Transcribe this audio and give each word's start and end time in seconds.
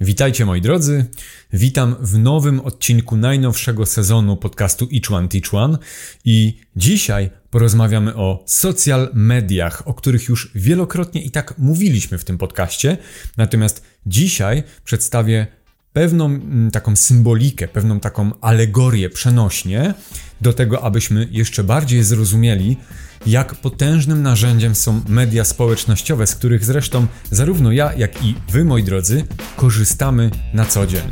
Witajcie 0.00 0.46
moi 0.46 0.60
drodzy, 0.60 1.04
witam 1.52 1.96
w 2.00 2.18
nowym 2.18 2.60
odcinku 2.60 3.16
najnowszego 3.16 3.86
sezonu 3.86 4.36
podcastu 4.36 4.88
Each 4.94 5.12
One 5.12 5.28
Teach 5.28 5.54
One. 5.54 5.78
I 6.24 6.58
dzisiaj 6.76 7.30
porozmawiamy 7.50 8.14
o 8.14 8.44
social 8.46 9.08
mediach, 9.14 9.88
o 9.88 9.94
których 9.94 10.28
już 10.28 10.50
wielokrotnie 10.54 11.22
i 11.22 11.30
tak 11.30 11.58
mówiliśmy 11.58 12.18
w 12.18 12.24
tym 12.24 12.38
podcaście, 12.38 12.98
natomiast 13.36 13.82
dzisiaj 14.06 14.62
przedstawię 14.84 15.46
pewną 15.96 16.26
mm, 16.26 16.70
taką 16.70 16.96
symbolikę, 16.96 17.68
pewną 17.68 18.00
taką 18.00 18.40
alegorię 18.40 19.10
przenośnie 19.10 19.94
do 20.40 20.52
tego, 20.52 20.82
abyśmy 20.82 21.28
jeszcze 21.30 21.64
bardziej 21.64 22.02
zrozumieli, 22.02 22.76
jak 23.26 23.54
potężnym 23.54 24.22
narzędziem 24.22 24.74
są 24.74 25.00
media 25.08 25.44
społecznościowe, 25.44 26.26
z 26.26 26.34
których 26.34 26.64
zresztą 26.64 27.06
zarówno 27.30 27.72
ja, 27.72 27.94
jak 27.94 28.24
i 28.24 28.34
wy, 28.48 28.64
moi 28.64 28.82
drodzy, 28.82 29.24
korzystamy 29.56 30.30
na 30.54 30.64
co 30.64 30.86
dzień. 30.86 31.02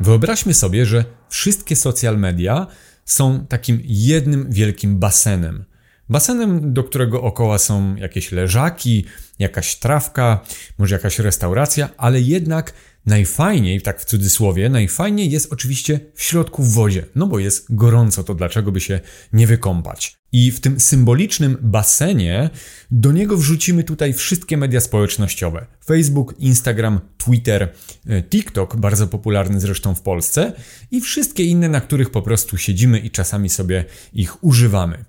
Wyobraźmy 0.00 0.54
sobie, 0.54 0.86
że 0.86 1.04
wszystkie 1.28 1.76
social 1.76 2.18
media 2.18 2.66
są 3.04 3.46
takim 3.46 3.80
jednym 3.84 4.46
wielkim 4.50 4.98
basenem. 4.98 5.64
Basenem, 6.08 6.72
do 6.72 6.84
którego 6.84 7.22
okoła 7.22 7.58
są 7.58 7.96
jakieś 7.96 8.32
leżaki, 8.32 9.04
jakaś 9.38 9.76
trawka, 9.76 10.40
może 10.78 10.94
jakaś 10.94 11.18
restauracja, 11.18 11.88
ale 11.96 12.20
jednak 12.20 12.72
najfajniej, 13.06 13.82
tak 13.82 14.00
w 14.00 14.04
cudzysłowie, 14.04 14.68
najfajniej 14.68 15.30
jest 15.30 15.52
oczywiście 15.52 16.00
w 16.14 16.22
środku 16.22 16.62
w 16.62 16.72
wodzie, 16.72 17.06
no 17.14 17.26
bo 17.26 17.38
jest 17.38 17.74
gorąco, 17.74 18.24
to 18.24 18.34
dlaczego 18.34 18.72
by 18.72 18.80
się 18.80 19.00
nie 19.32 19.46
wykąpać? 19.46 20.16
I 20.32 20.50
w 20.50 20.60
tym 20.60 20.80
symbolicznym 20.80 21.56
basenie 21.60 22.50
do 22.90 23.12
niego 23.12 23.36
wrzucimy 23.36 23.84
tutaj 23.84 24.12
wszystkie 24.12 24.56
media 24.56 24.80
społecznościowe: 24.80 25.66
Facebook, 25.86 26.34
Instagram, 26.38 27.00
Twitter, 27.18 27.72
e, 28.06 28.22
TikTok, 28.22 28.76
bardzo 28.76 29.06
popularny 29.06 29.60
zresztą 29.60 29.94
w 29.94 30.00
Polsce, 30.00 30.52
i 30.90 31.00
wszystkie 31.00 31.44
inne, 31.44 31.68
na 31.68 31.80
których 31.80 32.10
po 32.10 32.22
prostu 32.22 32.58
siedzimy 32.58 32.98
i 32.98 33.10
czasami 33.10 33.48
sobie 33.48 33.84
ich 34.12 34.44
używamy. 34.44 35.04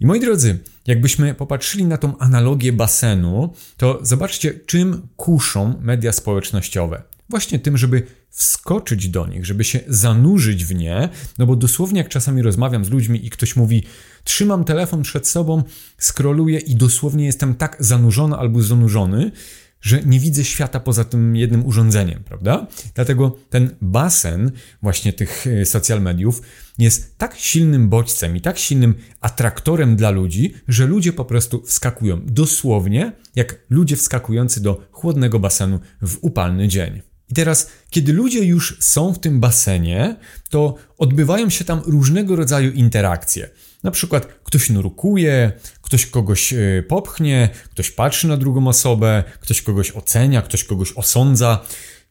I 0.00 0.06
moi 0.06 0.20
drodzy, 0.20 0.58
jakbyśmy 0.86 1.34
popatrzyli 1.34 1.84
na 1.84 1.98
tą 1.98 2.18
analogię 2.18 2.72
basenu, 2.72 3.54
to 3.76 3.98
zobaczcie, 4.02 4.60
czym 4.66 5.08
kuszą 5.16 5.74
media 5.80 6.12
społecznościowe. 6.12 7.02
Właśnie 7.28 7.58
tym, 7.58 7.76
żeby 7.76 8.02
wskoczyć 8.30 9.08
do 9.08 9.26
nich, 9.26 9.46
żeby 9.46 9.64
się 9.64 9.80
zanurzyć 9.88 10.64
w 10.64 10.74
nie, 10.74 11.08
no 11.38 11.46
bo 11.46 11.56
dosłownie 11.56 11.98
jak 11.98 12.08
czasami 12.08 12.42
rozmawiam 12.42 12.84
z 12.84 12.90
ludźmi 12.90 13.26
i 13.26 13.30
ktoś 13.30 13.56
mówi, 13.56 13.84
trzymam 14.24 14.64
telefon 14.64 15.02
przed 15.02 15.28
sobą, 15.28 15.62
skroluję 15.98 16.58
i 16.58 16.76
dosłownie 16.76 17.26
jestem 17.26 17.54
tak 17.54 17.76
zanurzony 17.80 18.36
albo 18.36 18.62
zanurzony, 18.62 19.30
że 19.82 20.02
nie 20.02 20.20
widzę 20.20 20.44
świata 20.44 20.80
poza 20.80 21.04
tym 21.04 21.36
jednym 21.36 21.66
urządzeniem, 21.66 22.22
prawda? 22.24 22.66
Dlatego 22.94 23.36
ten 23.50 23.70
basen 23.80 24.50
właśnie 24.82 25.12
tych 25.12 25.46
e, 25.46 25.66
social 25.66 26.02
mediów 26.02 26.42
jest 26.78 27.18
tak 27.18 27.36
silnym 27.36 27.88
bodźcem 27.88 28.36
i 28.36 28.40
tak 28.40 28.58
silnym 28.58 28.94
atraktorem 29.20 29.96
dla 29.96 30.10
ludzi, 30.10 30.54
że 30.68 30.86
ludzie 30.86 31.12
po 31.12 31.24
prostu 31.24 31.62
wskakują 31.66 32.20
dosłownie 32.26 33.12
jak 33.36 33.58
ludzie 33.70 33.96
wskakujący 33.96 34.62
do 34.62 34.88
chłodnego 34.90 35.38
basenu 35.38 35.80
w 36.02 36.18
upalny 36.20 36.68
dzień. 36.68 37.02
I 37.30 37.34
teraz, 37.34 37.70
kiedy 37.90 38.12
ludzie 38.12 38.44
już 38.44 38.76
są 38.80 39.12
w 39.12 39.18
tym 39.18 39.40
basenie, 39.40 40.16
to 40.50 40.74
odbywają 40.98 41.48
się 41.50 41.64
tam 41.64 41.82
różnego 41.86 42.36
rodzaju 42.36 42.72
interakcje. 42.72 43.50
Na 43.82 43.90
przykład 43.90 44.26
ktoś 44.44 44.70
nurkuje, 44.70 45.52
ktoś 45.82 46.06
kogoś 46.06 46.52
e, 46.52 46.82
popchnie, 46.88 47.48
ktoś 47.70 47.90
patrzy 47.90 48.28
na 48.28 48.36
drugą 48.36 48.68
osobę, 48.68 49.24
ktoś 49.40 49.62
kogoś 49.62 49.90
ocenia, 49.90 50.42
ktoś 50.42 50.64
kogoś 50.64 50.92
osądza. 50.92 51.64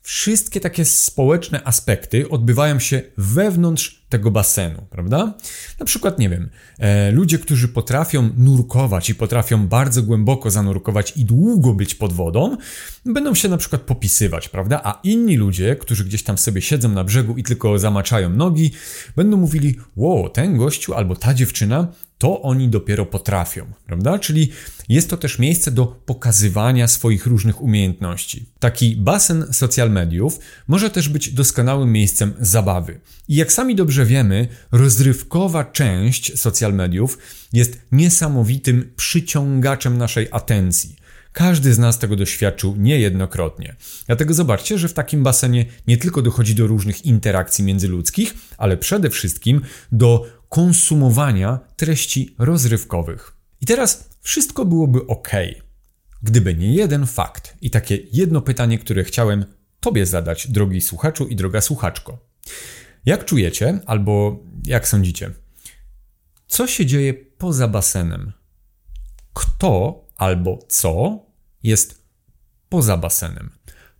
Wszystkie 0.03 0.59
takie 0.59 0.85
społeczne 0.85 1.63
aspekty 1.63 2.29
odbywają 2.29 2.79
się 2.79 3.01
wewnątrz 3.17 4.01
tego 4.09 4.31
basenu, 4.31 4.85
prawda? 4.89 5.33
Na 5.79 5.85
przykład, 5.85 6.19
nie 6.19 6.29
wiem, 6.29 6.49
e, 6.79 7.11
ludzie, 7.11 7.39
którzy 7.39 7.67
potrafią 7.67 8.29
nurkować 8.37 9.09
i 9.09 9.15
potrafią 9.15 9.67
bardzo 9.67 10.03
głęboko 10.03 10.51
zanurkować 10.51 11.17
i 11.17 11.25
długo 11.25 11.73
być 11.73 11.95
pod 11.95 12.13
wodą, 12.13 12.57
będą 13.05 13.35
się 13.35 13.49
na 13.49 13.57
przykład 13.57 13.81
popisywać, 13.81 14.49
prawda? 14.49 14.81
A 14.83 14.99
inni 15.03 15.37
ludzie, 15.37 15.75
którzy 15.75 16.05
gdzieś 16.05 16.23
tam 16.23 16.37
sobie 16.37 16.61
siedzą 16.61 16.89
na 16.89 17.03
brzegu 17.03 17.37
i 17.37 17.43
tylko 17.43 17.79
zamaczają 17.79 18.29
nogi, 18.29 18.71
będą 19.15 19.37
mówili: 19.37 19.79
Wow, 19.95 20.29
ten 20.29 20.57
gościu 20.57 20.93
albo 20.93 21.15
ta 21.15 21.33
dziewczyna 21.33 21.87
to 22.21 22.41
oni 22.41 22.69
dopiero 22.69 23.05
potrafią, 23.05 23.65
prawda? 23.85 24.19
Czyli 24.19 24.51
jest 24.89 25.09
to 25.09 25.17
też 25.17 25.39
miejsce 25.39 25.71
do 25.71 25.85
pokazywania 25.85 26.87
swoich 26.87 27.25
różnych 27.25 27.61
umiejętności. 27.61 28.45
Taki 28.59 28.95
basen 28.95 29.45
social 29.51 29.91
mediów 29.91 30.39
może 30.67 30.89
też 30.89 31.09
być 31.09 31.33
doskonałym 31.33 31.91
miejscem 31.91 32.33
zabawy. 32.39 32.99
I 33.27 33.35
jak 33.35 33.53
sami 33.53 33.75
dobrze 33.75 34.05
wiemy, 34.05 34.47
rozrywkowa 34.71 35.63
część 35.63 36.39
social 36.39 36.73
mediów 36.73 37.17
jest 37.53 37.81
niesamowitym 37.91 38.91
przyciągaczem 38.95 39.97
naszej 39.97 40.27
atencji. 40.31 40.95
Każdy 41.33 41.73
z 41.73 41.79
nas 41.79 41.99
tego 41.99 42.15
doświadczył 42.15 42.75
niejednokrotnie. 42.75 43.75
Dlatego 44.07 44.33
zobaczcie, 44.33 44.77
że 44.77 44.87
w 44.87 44.93
takim 44.93 45.23
basenie 45.23 45.65
nie 45.87 45.97
tylko 45.97 46.21
dochodzi 46.21 46.55
do 46.55 46.67
różnych 46.67 47.05
interakcji 47.05 47.63
międzyludzkich, 47.63 48.33
ale 48.57 48.77
przede 48.77 49.09
wszystkim 49.09 49.61
do 49.91 50.25
konsumowania 50.49 51.59
treści 51.75 52.35
rozrywkowych. 52.39 53.33
I 53.61 53.65
teraz 53.65 54.09
wszystko 54.21 54.65
byłoby 54.65 55.07
ok, 55.07 55.29
gdyby 56.23 56.55
nie 56.55 56.73
jeden 56.75 57.05
fakt 57.05 57.55
i 57.61 57.69
takie 57.69 57.97
jedno 58.11 58.41
pytanie, 58.41 58.79
które 58.79 59.03
chciałem 59.03 59.45
Tobie 59.79 60.05
zadać, 60.05 60.47
drogi 60.47 60.81
słuchaczu 60.81 61.27
i 61.27 61.35
droga 61.35 61.61
słuchaczko. 61.61 62.25
Jak 63.05 63.25
czujecie, 63.25 63.79
albo 63.85 64.43
jak 64.65 64.87
sądzicie, 64.87 65.31
co 66.47 66.67
się 66.67 66.85
dzieje 66.85 67.13
poza 67.13 67.67
basenem? 67.67 68.31
Kto 69.33 70.05
albo 70.21 70.59
co 70.67 71.25
jest 71.63 72.03
poza 72.69 72.97
basenem? 72.97 73.49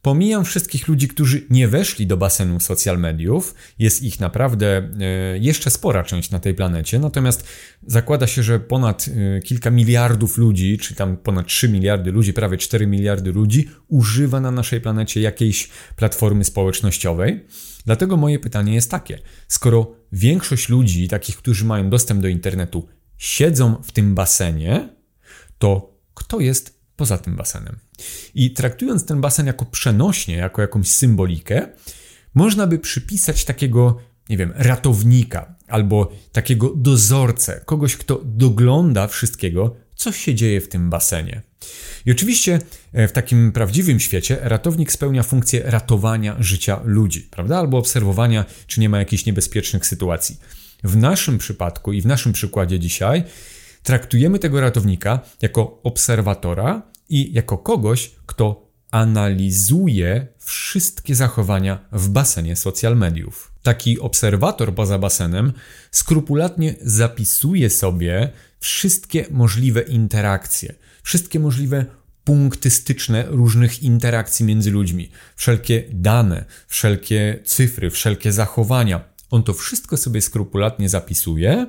Pomijam 0.02 0.46
wszystkich 0.46 0.88
ludzi, 0.88 1.08
którzy 1.08 1.46
nie 1.50 1.68
weszli 1.68 2.08
do 2.08 2.18
basenu 2.18 2.60
social 2.60 3.00
mediów. 3.00 3.56
Jest 3.80 4.04
ich 4.04 4.20
naprawdę 4.20 4.78
e, 4.78 5.38
jeszcze 5.38 5.70
spora 5.70 6.04
część 6.04 6.32
na 6.32 6.40
tej 6.40 6.54
planecie. 6.54 7.00
Natomiast 7.00 7.48
zakłada 7.88 8.28
się, 8.28 8.44
że 8.44 8.60
ponad 8.60 9.06
e, 9.38 9.42
kilka 9.42 9.72
miliardów 9.72 10.38
ludzi, 10.38 10.78
czy 10.78 10.96
tam 10.96 11.18
ponad 11.18 11.48
3 11.48 11.70
miliardy 11.70 12.12
ludzi, 12.12 12.34
prawie 12.34 12.58
4 12.58 12.88
miliardy 12.88 13.32
ludzi, 13.32 13.70
używa 13.88 14.40
na 14.40 14.52
naszej 14.52 14.82
planecie 14.82 15.22
jakiejś 15.22 15.70
platformy 15.96 16.44
społecznościowej. 16.44 17.46
Dlatego 17.86 18.18
moje 18.18 18.40
pytanie 18.40 18.74
jest 18.74 18.92
takie: 18.92 19.20
skoro 19.48 19.96
większość 20.12 20.70
ludzi, 20.70 21.08
takich, 21.08 21.38
którzy 21.38 21.66
mają 21.66 21.90
dostęp 21.90 22.22
do 22.22 22.28
internetu, 22.28 22.88
siedzą 23.18 23.76
w 23.84 23.92
tym 23.92 24.16
basenie, 24.16 24.90
to 25.58 25.91
kto 26.32 26.40
jest 26.40 26.80
poza 26.96 27.18
tym 27.18 27.36
basenem. 27.36 27.80
I 28.36 28.52
traktując 28.52 29.06
ten 29.06 29.22
basen 29.22 29.48
jako 29.48 29.66
przenośnie, 29.66 30.36
jako 30.36 30.62
jakąś 30.62 30.88
symbolikę, 30.88 31.68
można 32.34 32.68
by 32.68 32.80
przypisać 32.80 33.46
takiego, 33.46 33.98
nie 34.30 34.38
wiem, 34.38 34.54
ratownika 34.56 35.56
albo 35.68 36.12
takiego 36.32 36.74
dozorcę, 36.76 37.62
kogoś, 37.66 37.98
kto 37.98 38.22
dogląda 38.26 39.08
wszystkiego, 39.08 39.76
co 39.96 40.12
się 40.12 40.36
dzieje 40.36 40.62
w 40.62 40.68
tym 40.68 40.90
basenie. 40.90 41.42
I 42.06 42.12
oczywiście 42.12 42.60
e, 42.94 43.08
w 43.08 43.12
takim 43.12 43.52
prawdziwym 43.52 44.00
świecie 44.00 44.38
ratownik 44.42 44.92
spełnia 44.92 45.24
funkcję 45.24 45.62
ratowania 45.66 46.36
życia 46.40 46.82
ludzi, 46.84 47.28
prawda? 47.32 47.58
Albo 47.58 47.78
obserwowania, 47.78 48.46
czy 48.68 48.80
nie 48.80 48.90
ma 48.90 49.00
jakichś 49.00 49.26
niebezpiecznych 49.26 49.86
sytuacji. 49.86 50.40
W 50.84 50.98
naszym 50.98 51.38
przypadku 51.38 51.94
i 51.94 52.02
w 52.02 52.06
naszym 52.06 52.34
przykładzie 52.34 52.80
dzisiaj 52.80 53.24
traktujemy 53.84 54.40
tego 54.40 54.62
ratownika 54.62 55.20
jako 55.42 55.80
obserwatora 55.84 56.82
i 57.10 57.34
jako 57.34 57.58
kogoś, 57.58 58.12
kto 58.26 58.72
analizuje 58.92 60.28
wszystkie 60.38 61.16
zachowania 61.16 61.86
w 61.92 62.10
basenie 62.10 62.56
social 62.56 62.98
mediów. 62.98 63.52
Taki 63.64 64.00
obserwator 64.00 64.76
poza 64.76 65.00
basenem 65.00 65.54
skrupulatnie 65.92 66.76
zapisuje 66.82 67.70
sobie 67.70 68.30
wszystkie 68.60 69.26
możliwe 69.32 69.82
interakcje, 69.82 70.76
wszystkie 71.04 71.40
możliwe 71.40 71.86
punkty 72.24 72.70
styczne 72.70 73.26
różnych 73.28 73.84
interakcji 73.84 74.46
między 74.46 74.72
ludźmi, 74.72 75.12
wszelkie 75.36 75.84
dane, 75.92 76.46
wszelkie 76.68 77.40
cyfry, 77.46 77.90
wszelkie 77.90 78.32
zachowania. 78.32 79.11
On 79.32 79.44
to 79.44 79.54
wszystko 79.54 79.98
sobie 79.98 80.22
skrupulatnie 80.22 80.90
zapisuje 80.90 81.68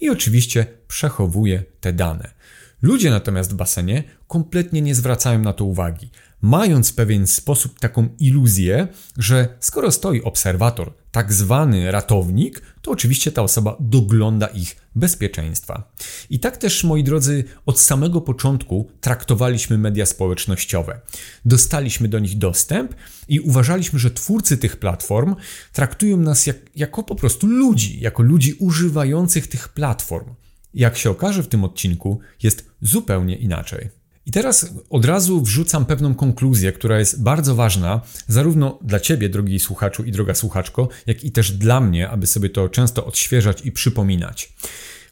i 0.00 0.10
oczywiście 0.10 0.66
przechowuje 0.88 1.64
te 1.80 1.92
dane. 1.92 2.34
Ludzie 2.82 3.10
natomiast 3.10 3.52
w 3.52 3.54
basenie 3.54 4.04
kompletnie 4.28 4.82
nie 4.82 4.94
zwracają 4.94 5.38
na 5.38 5.52
to 5.52 5.64
uwagi. 5.64 6.10
Mając 6.44 6.90
w 6.90 6.94
pewien 6.94 7.26
sposób 7.26 7.80
taką 7.80 8.08
iluzję, 8.18 8.88
że 9.18 9.56
skoro 9.60 9.90
stoi 9.90 10.22
obserwator, 10.22 10.92
tak 11.10 11.32
zwany 11.32 11.90
ratownik, 11.90 12.62
to 12.82 12.90
oczywiście 12.90 13.32
ta 13.32 13.42
osoba 13.42 13.76
dogląda 13.80 14.46
ich 14.46 14.76
bezpieczeństwa. 14.94 15.92
I 16.30 16.40
tak 16.40 16.56
też, 16.56 16.84
moi 16.84 17.04
drodzy, 17.04 17.44
od 17.66 17.80
samego 17.80 18.20
początku 18.20 18.90
traktowaliśmy 19.00 19.78
media 19.78 20.06
społecznościowe. 20.06 21.00
Dostaliśmy 21.44 22.08
do 22.08 22.18
nich 22.18 22.38
dostęp 22.38 22.94
i 23.28 23.40
uważaliśmy, 23.40 23.98
że 23.98 24.10
twórcy 24.10 24.58
tych 24.58 24.76
platform 24.76 25.34
traktują 25.72 26.16
nas 26.16 26.46
jak, 26.46 26.56
jako 26.76 27.02
po 27.02 27.14
prostu 27.14 27.46
ludzi, 27.46 28.00
jako 28.00 28.22
ludzi 28.22 28.52
używających 28.58 29.46
tych 29.46 29.68
platform. 29.68 30.34
Jak 30.74 30.96
się 30.96 31.10
okaże 31.10 31.42
w 31.42 31.48
tym 31.48 31.64
odcinku, 31.64 32.20
jest 32.42 32.70
zupełnie 32.80 33.36
inaczej. 33.36 34.03
I 34.26 34.30
teraz 34.30 34.74
od 34.90 35.04
razu 35.04 35.42
wrzucam 35.42 35.86
pewną 35.86 36.14
konkluzję, 36.14 36.72
która 36.72 36.98
jest 36.98 37.22
bardzo 37.22 37.54
ważna, 37.54 38.00
zarówno 38.26 38.78
dla 38.82 39.00
Ciebie, 39.00 39.28
drogi 39.28 39.58
słuchaczu 39.58 40.04
i 40.04 40.12
droga 40.12 40.34
słuchaczko, 40.34 40.88
jak 41.06 41.24
i 41.24 41.32
też 41.32 41.52
dla 41.52 41.80
mnie, 41.80 42.08
aby 42.08 42.26
sobie 42.26 42.50
to 42.50 42.68
często 42.68 43.06
odświeżać 43.06 43.66
i 43.66 43.72
przypominać. 43.72 44.52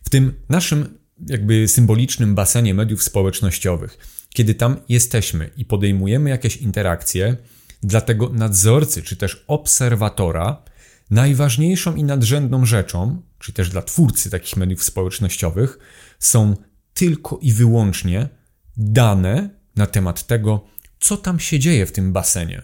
W 0.05 0.11
tym 0.11 0.35
naszym 0.49 0.99
jakby 1.29 1.69
symbolicznym 1.69 2.35
basenie 2.35 2.75
mediów 2.75 3.03
społecznościowych, 3.03 3.99
kiedy 4.29 4.55
tam 4.55 4.77
jesteśmy 4.89 5.51
i 5.57 5.65
podejmujemy 5.65 6.31
jakieś 6.31 6.57
interakcje, 6.57 7.37
dla 7.83 8.01
tego 8.01 8.29
nadzorcy 8.29 9.03
czy 9.03 9.17
też 9.17 9.45
obserwatora, 9.47 10.63
najważniejszą 11.11 11.95
i 11.95 12.05
nadrzędną 12.05 12.67
rzeczą, 12.67 13.23
czy 13.39 13.53
też 13.53 13.71
dla 13.71 13.83
twórcy 13.83 14.31
takich 14.31 14.57
mediów 14.57 14.85
społecznościowych, 14.85 15.79
są 16.19 16.57
tylko 16.95 17.39
i 17.43 17.53
wyłącznie 17.53 18.29
dane 18.77 19.51
na 19.77 19.87
temat 19.87 20.27
tego, 20.27 20.65
co 21.01 21.17
tam 21.17 21.41
się 21.41 21.59
dzieje 21.59 21.87
w 21.87 21.93
tym 21.93 22.13
basenie, 22.13 22.63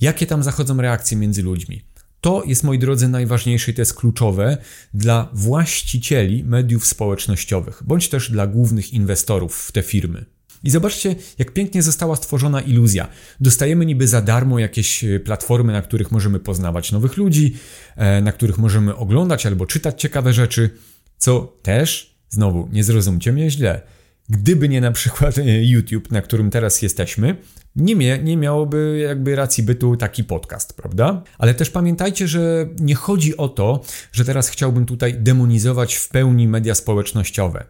jakie 0.00 0.26
tam 0.26 0.42
zachodzą 0.42 0.76
reakcje 0.76 1.16
między 1.16 1.42
ludźmi. 1.42 1.82
To 2.20 2.44
jest, 2.46 2.64
moi 2.64 2.78
drodzy, 2.78 3.08
najważniejsze 3.08 3.70
i 3.70 3.74
to 3.74 3.82
jest 3.82 3.94
kluczowe 3.94 4.56
dla 4.94 5.28
właścicieli 5.32 6.44
mediów 6.44 6.86
społecznościowych, 6.86 7.82
bądź 7.86 8.08
też 8.08 8.30
dla 8.30 8.46
głównych 8.46 8.92
inwestorów 8.92 9.56
w 9.56 9.72
te 9.72 9.82
firmy. 9.82 10.24
I 10.64 10.70
zobaczcie, 10.70 11.16
jak 11.38 11.52
pięknie 11.52 11.82
została 11.82 12.16
stworzona 12.16 12.60
iluzja. 12.60 13.08
Dostajemy 13.40 13.86
niby 13.86 14.08
za 14.08 14.22
darmo 14.22 14.58
jakieś 14.58 15.04
e, 15.04 15.20
platformy, 15.20 15.72
na 15.72 15.82
których 15.82 16.10
możemy 16.10 16.40
poznawać 16.40 16.92
nowych 16.92 17.16
ludzi, 17.16 17.56
e, 17.96 18.20
na 18.20 18.32
których 18.32 18.58
możemy 18.58 18.96
oglądać 18.96 19.46
albo 19.46 19.66
czytać 19.66 20.00
ciekawe 20.00 20.32
rzeczy, 20.32 20.70
co 21.18 21.58
też, 21.62 22.16
znowu, 22.28 22.68
nie 22.72 22.84
zrozumcie 22.84 23.32
mnie 23.32 23.50
źle, 23.50 23.80
Gdyby 24.28 24.68
nie 24.68 24.80
na 24.80 24.92
przykład 24.92 25.38
e, 25.38 25.64
YouTube, 25.64 26.10
na 26.10 26.22
którym 26.22 26.50
teraz 26.50 26.82
jesteśmy, 26.82 27.36
nie, 27.76 27.96
mie, 27.96 28.18
nie 28.18 28.36
miałoby 28.36 29.04
jakby 29.08 29.36
racji 29.36 29.64
bytu 29.64 29.96
taki 29.96 30.24
podcast, 30.24 30.72
prawda? 30.72 31.22
Ale 31.38 31.54
też 31.54 31.70
pamiętajcie, 31.70 32.28
że 32.28 32.68
nie 32.80 32.94
chodzi 32.94 33.36
o 33.36 33.48
to, 33.48 33.84
że 34.12 34.24
teraz 34.24 34.48
chciałbym 34.48 34.86
tutaj 34.86 35.14
demonizować 35.14 35.94
w 35.94 36.08
pełni 36.08 36.48
media 36.48 36.74
społecznościowe. 36.74 37.64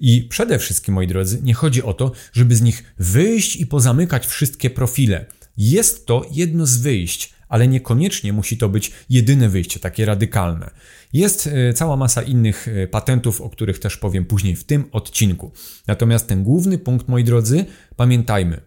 I 0.00 0.22
przede 0.22 0.58
wszystkim, 0.58 0.94
moi 0.94 1.06
drodzy, 1.06 1.38
nie 1.42 1.54
chodzi 1.54 1.82
o 1.82 1.94
to, 1.94 2.12
żeby 2.32 2.56
z 2.56 2.62
nich 2.62 2.94
wyjść 2.98 3.56
i 3.56 3.66
pozamykać 3.66 4.26
wszystkie 4.26 4.70
profile. 4.70 5.26
Jest 5.56 6.06
to 6.06 6.26
jedno 6.30 6.66
z 6.66 6.76
wyjść, 6.76 7.34
ale 7.48 7.68
niekoniecznie 7.68 8.32
musi 8.32 8.56
to 8.56 8.68
być 8.68 8.92
jedyne 9.10 9.48
wyjście, 9.48 9.80
takie 9.80 10.04
radykalne. 10.04 10.70
Jest 11.12 11.46
e, 11.46 11.74
cała 11.74 11.96
masa 11.96 12.22
innych 12.22 12.68
e, 12.68 12.86
patentów, 12.86 13.40
o 13.40 13.50
których 13.50 13.78
też 13.78 13.96
powiem 13.96 14.24
później 14.24 14.56
w 14.56 14.64
tym 14.64 14.84
odcinku. 14.92 15.52
Natomiast 15.86 16.26
ten 16.26 16.44
główny 16.44 16.78
punkt, 16.78 17.08
moi 17.08 17.24
drodzy, 17.24 17.64
pamiętajmy. 17.96 18.60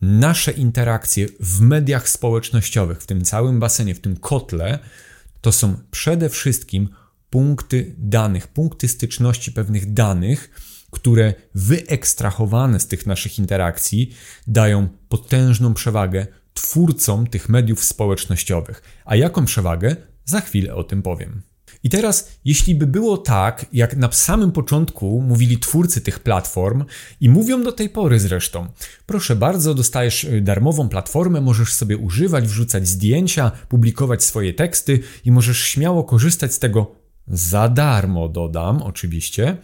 Nasze 0.00 0.52
interakcje 0.52 1.26
w 1.40 1.60
mediach 1.60 2.08
społecznościowych, 2.08 3.02
w 3.02 3.06
tym 3.06 3.24
całym 3.24 3.60
basenie, 3.60 3.94
w 3.94 4.00
tym 4.00 4.16
kotle, 4.16 4.78
to 5.40 5.52
są 5.52 5.76
przede 5.90 6.28
wszystkim 6.28 6.88
punkty 7.30 7.94
danych, 7.98 8.48
punkty 8.48 8.88
styczności 8.88 9.52
pewnych 9.52 9.92
danych, 9.92 10.50
które 10.90 11.34
wyekstrahowane 11.54 12.80
z 12.80 12.86
tych 12.86 13.06
naszych 13.06 13.38
interakcji 13.38 14.14
dają 14.46 14.88
potężną 15.08 15.74
przewagę 15.74 16.26
twórcom 16.62 17.26
tych 17.26 17.48
mediów 17.48 17.84
społecznościowych. 17.84 18.82
A 19.04 19.16
jaką 19.16 19.44
przewagę? 19.44 19.96
Za 20.24 20.40
chwilę 20.40 20.74
o 20.74 20.84
tym 20.84 21.02
powiem. 21.02 21.42
I 21.82 21.90
teraz, 21.90 22.30
jeśli 22.44 22.74
by 22.74 22.86
było 22.86 23.16
tak, 23.18 23.66
jak 23.72 23.96
na 23.96 24.12
samym 24.12 24.52
początku 24.52 25.22
mówili 25.22 25.58
twórcy 25.58 26.00
tych 26.00 26.18
platform 26.18 26.84
i 27.20 27.28
mówią 27.28 27.62
do 27.62 27.72
tej 27.72 27.88
pory 27.88 28.20
zresztą, 28.20 28.66
proszę 29.06 29.36
bardzo, 29.36 29.74
dostajesz 29.74 30.24
y, 30.24 30.40
darmową 30.40 30.88
platformę, 30.88 31.40
możesz 31.40 31.72
sobie 31.72 31.96
używać, 31.96 32.46
wrzucać 32.46 32.88
zdjęcia, 32.88 33.50
publikować 33.68 34.24
swoje 34.24 34.54
teksty 34.54 35.00
i 35.24 35.32
możesz 35.32 35.58
śmiało 35.60 36.04
korzystać 36.04 36.54
z 36.54 36.58
tego 36.58 36.94
za 37.28 37.68
darmo, 37.68 38.28
dodam 38.28 38.82
oczywiście, 38.82 39.56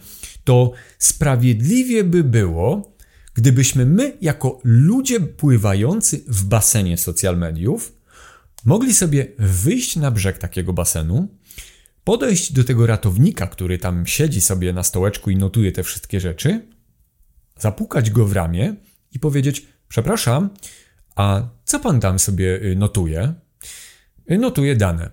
to 0.43 0.71
sprawiedliwie 0.99 2.03
by 2.03 2.23
było, 2.23 2.94
gdybyśmy 3.35 3.85
my, 3.85 4.17
jako 4.21 4.59
ludzie 4.63 5.19
pływający 5.19 6.23
w 6.27 6.43
basenie 6.43 6.97
social 6.97 7.37
mediów, 7.37 7.93
mogli 8.65 8.93
sobie 8.93 9.27
wyjść 9.39 9.95
na 9.95 10.11
brzeg 10.11 10.37
takiego 10.37 10.73
basenu, 10.73 11.27
podejść 12.03 12.53
do 12.53 12.63
tego 12.63 12.87
ratownika, 12.87 13.47
który 13.47 13.77
tam 13.77 14.07
siedzi 14.07 14.41
sobie 14.41 14.73
na 14.73 14.83
stołeczku 14.83 15.29
i 15.29 15.35
notuje 15.35 15.71
te 15.71 15.83
wszystkie 15.83 16.19
rzeczy, 16.19 16.67
zapukać 17.59 18.09
go 18.09 18.25
w 18.25 18.33
ramię 18.33 18.75
i 19.11 19.19
powiedzieć: 19.19 19.67
Przepraszam, 19.87 20.49
a 21.15 21.41
co 21.65 21.79
pan 21.79 21.99
tam 21.99 22.19
sobie 22.19 22.61
y, 22.63 22.75
notuje? 22.75 23.33
Y, 24.31 24.37
notuje 24.37 24.75
dane. 24.75 25.11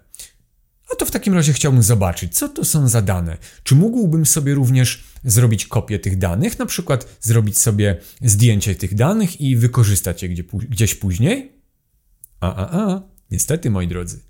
A 0.92 0.96
to 0.96 1.06
w 1.06 1.10
takim 1.10 1.34
razie 1.34 1.52
chciałbym 1.52 1.82
zobaczyć, 1.82 2.34
co 2.34 2.48
to 2.48 2.64
są 2.64 2.88
za 2.88 3.02
dane. 3.02 3.38
Czy 3.62 3.74
mógłbym 3.74 4.26
sobie 4.26 4.54
również 4.54 5.04
zrobić 5.24 5.66
kopię 5.66 5.98
tych 5.98 6.18
danych, 6.18 6.58
na 6.58 6.66
przykład 6.66 7.16
zrobić 7.20 7.58
sobie 7.58 7.96
zdjęcie 8.22 8.74
tych 8.74 8.94
danych 8.94 9.40
i 9.40 9.56
wykorzystać 9.56 10.22
je 10.22 10.28
gdzieś 10.68 10.94
później? 10.94 11.52
A, 12.40 12.54
a, 12.54 12.80
a, 12.80 13.02
niestety, 13.30 13.70
moi 13.70 13.88
drodzy. 13.88 14.20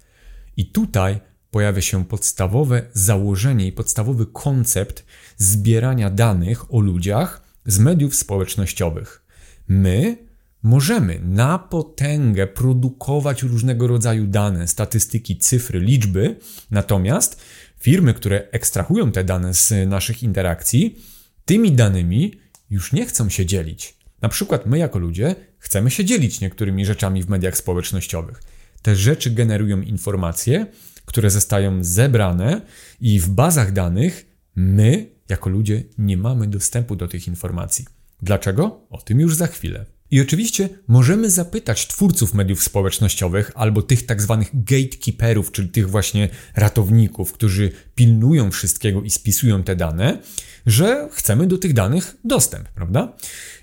I 0.57 0.67
tutaj 0.67 1.21
pojawia 1.51 1.81
się 1.81 2.05
podstawowe 2.05 2.83
założenie 2.93 3.67
i 3.67 3.73
podstawowy 3.73 4.27
koncept 4.27 5.05
zbierania 5.37 6.11
danych 6.11 6.75
o 6.75 6.81
ludziach 6.81 7.43
z 7.67 7.79
mediów 7.79 8.15
społecznościowych. 8.15 9.25
My 9.69 10.17
możemy 10.63 11.21
na 11.25 11.59
potęgę 11.59 12.47
produkować 12.47 13.43
różnego 13.43 13.87
rodzaju 13.87 14.27
dane, 14.27 14.69
statystyki, 14.69 15.39
cyfry, 15.39 15.81
liczby, 15.81 16.37
natomiast 16.71 17.41
firmy, 17.83 18.15
które 18.15 18.49
ekstrahują 18.51 19.13
te 19.13 19.25
dane 19.25 19.55
z 19.55 19.89
naszych 19.89 20.23
interakcji, 20.23 20.99
tymi 21.45 21.73
danymi 21.73 22.35
już 22.71 22.93
nie 22.93 23.07
chcą 23.07 23.29
się 23.29 23.47
dzielić. 23.47 23.95
Na 24.21 24.29
przykład 24.29 24.67
my 24.67 24.79
jako 24.79 24.99
ludzie 24.99 25.37
chcemy 25.59 25.91
się 25.91 26.05
dzielić 26.05 26.41
niektórymi 26.41 26.87
rzeczami 26.87 27.23
w 27.23 27.29
mediach 27.29 27.57
społecznościowych. 27.57 28.43
Te 28.83 28.97
rzeczy 28.97 29.31
generują 29.31 29.81
informacje, 29.81 30.67
które 31.05 31.31
zostają 31.31 31.85
zebrane 31.85 32.63
i 33.01 33.21
w 33.21 33.29
bazach 33.29 33.73
danych 33.73 34.27
my, 34.57 35.07
jako 35.29 35.51
ludzie, 35.51 35.83
nie 35.99 36.17
mamy 36.17 36.47
dostępu 36.47 36.97
do 36.97 37.09
tych 37.09 37.29
informacji. 37.29 37.85
Dlaczego? 38.23 38.87
O 38.91 38.99
tym 38.99 39.21
już 39.21 39.37
za 39.37 39.47
chwilę. 39.47 39.87
I 40.13 40.21
oczywiście 40.21 40.69
możemy 40.89 41.31
zapytać 41.31 41.87
twórców 41.87 42.35
mediów 42.35 42.63
społecznościowych 42.63 43.53
albo 43.55 43.83
tych 43.83 44.07
tak 44.07 44.23
zwanych 44.23 44.65
gatekeeperów, 44.65 45.53
czyli 45.53 45.69
tych 45.69 45.91
właśnie 45.91 46.29
ratowników, 46.55 47.33
którzy 47.33 47.73
pilnują 47.95 48.51
wszystkiego 48.51 49.03
i 49.03 49.11
spisują 49.11 49.63
te 49.63 49.77
dane, 49.77 50.19
że 50.67 51.09
chcemy 51.13 51.47
do 51.47 51.59
tych 51.59 51.73
danych 51.73 52.17
dostęp, 52.25 52.69
prawda? 52.69 53.17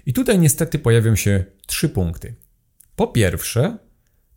I 0.06 0.14
tutaj 0.14 0.40
niestety 0.40 0.80
pojawią 0.80 1.16
się 1.16 1.46
trzy 1.66 1.90
punkty. 1.90 2.36
Po 2.96 3.08
pierwsze, 3.08 3.78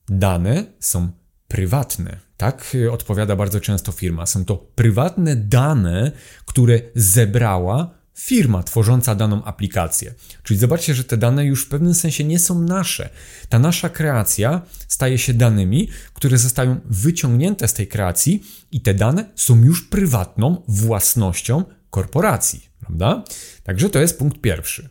dane 0.09 0.64
są 0.81 1.12
prywatne. 1.49 2.21
Tak 2.37 2.76
odpowiada 2.90 3.37
bardzo 3.37 3.61
często 3.61 3.92
firma. 3.92 4.26
Są 4.26 4.45
to 4.45 4.57
prywatne 4.57 5.37
dane, 5.37 6.12
które 6.47 6.81
zebrała 6.95 8.02
firma 8.14 8.62
tworząca 8.62 9.14
daną 9.14 9.45
aplikację. 9.45 10.14
Czyli 10.42 10.61
zobaczcie, 10.61 10.95
że 10.95 11.04
te 11.04 11.16
dane 11.16 11.45
już 11.45 11.64
w 11.64 11.69
pewnym 11.69 11.95
sensie 11.95 12.25
nie 12.25 12.38
są 12.38 12.62
nasze. 12.62 13.09
Ta 13.49 13.59
nasza 13.59 13.88
kreacja 13.88 14.62
staje 14.88 15.19
się 15.19 15.35
danymi, 15.35 15.88
które 16.14 16.38
zostają 16.38 16.81
wyciągnięte 16.85 17.69
z 17.69 17.75
tej 17.75 17.87
kreacji 17.87 18.42
i 18.73 18.81
te 18.81 18.95
dane 18.95 19.25
są 19.35 19.64
już 19.64 19.88
prywatną 19.88 20.62
własnością 20.69 21.64
korporacji, 21.90 22.69
prawda? 22.81 23.25
Także 23.64 23.90
to 23.90 23.99
jest 23.99 24.19
punkt 24.19 24.40
pierwszy. 24.40 24.88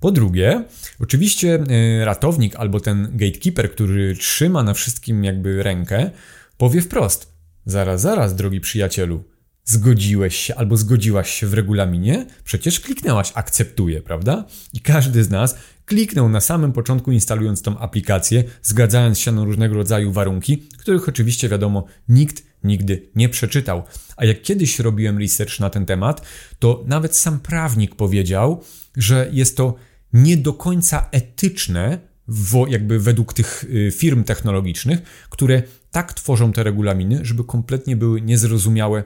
Po 0.00 0.12
drugie, 0.12 0.64
oczywiście 1.00 1.64
e, 2.00 2.04
ratownik 2.04 2.56
albo 2.56 2.80
ten 2.80 3.08
gatekeeper, 3.12 3.72
który 3.72 4.16
trzyma 4.16 4.62
na 4.62 4.74
wszystkim 4.74 5.24
jakby 5.24 5.62
rękę, 5.62 6.10
powie 6.56 6.82
wprost: 6.82 7.32
Zaraz, 7.66 8.00
zaraz, 8.00 8.34
drogi 8.34 8.60
przyjacielu, 8.60 9.24
zgodziłeś 9.68 10.36
się 10.36 10.54
albo 10.54 10.76
zgodziłaś 10.76 11.30
się 11.30 11.46
w 11.46 11.54
regulaminie? 11.54 12.26
Przecież 12.44 12.80
kliknęłaś 12.80 13.32
akceptuję, 13.34 14.02
prawda? 14.02 14.44
I 14.72 14.80
każdy 14.80 15.24
z 15.24 15.30
nas 15.30 15.56
kliknął 15.86 16.28
na 16.28 16.40
samym 16.40 16.72
początku 16.72 17.12
instalując 17.12 17.62
tą 17.62 17.78
aplikację, 17.78 18.44
zgadzając 18.62 19.18
się 19.18 19.32
na 19.32 19.44
różnego 19.44 19.74
rodzaju 19.74 20.12
warunki, 20.12 20.58
których 20.78 21.08
oczywiście 21.08 21.48
wiadomo 21.48 21.84
nikt 22.08 22.42
nigdy 22.64 23.08
nie 23.14 23.28
przeczytał. 23.28 23.82
A 24.16 24.24
jak 24.24 24.42
kiedyś 24.42 24.78
robiłem 24.78 25.18
research 25.18 25.60
na 25.60 25.70
ten 25.70 25.86
temat, 25.86 26.26
to 26.58 26.84
nawet 26.86 27.16
sam 27.16 27.40
prawnik 27.40 27.94
powiedział, 27.94 28.64
że 28.96 29.28
jest 29.32 29.56
to 29.56 29.74
nie 30.12 30.36
do 30.36 30.52
końca 30.52 31.08
etyczne, 31.10 31.98
jakby 32.68 33.00
według 33.00 33.34
tych 33.34 33.64
y, 33.64 33.92
firm 33.92 34.24
technologicznych, 34.24 35.02
które 35.30 35.62
tak 35.90 36.14
tworzą 36.14 36.52
te 36.52 36.62
regulaminy, 36.62 37.20
żeby 37.22 37.44
kompletnie 37.44 37.96
były 37.96 38.20
niezrozumiałe 38.20 39.04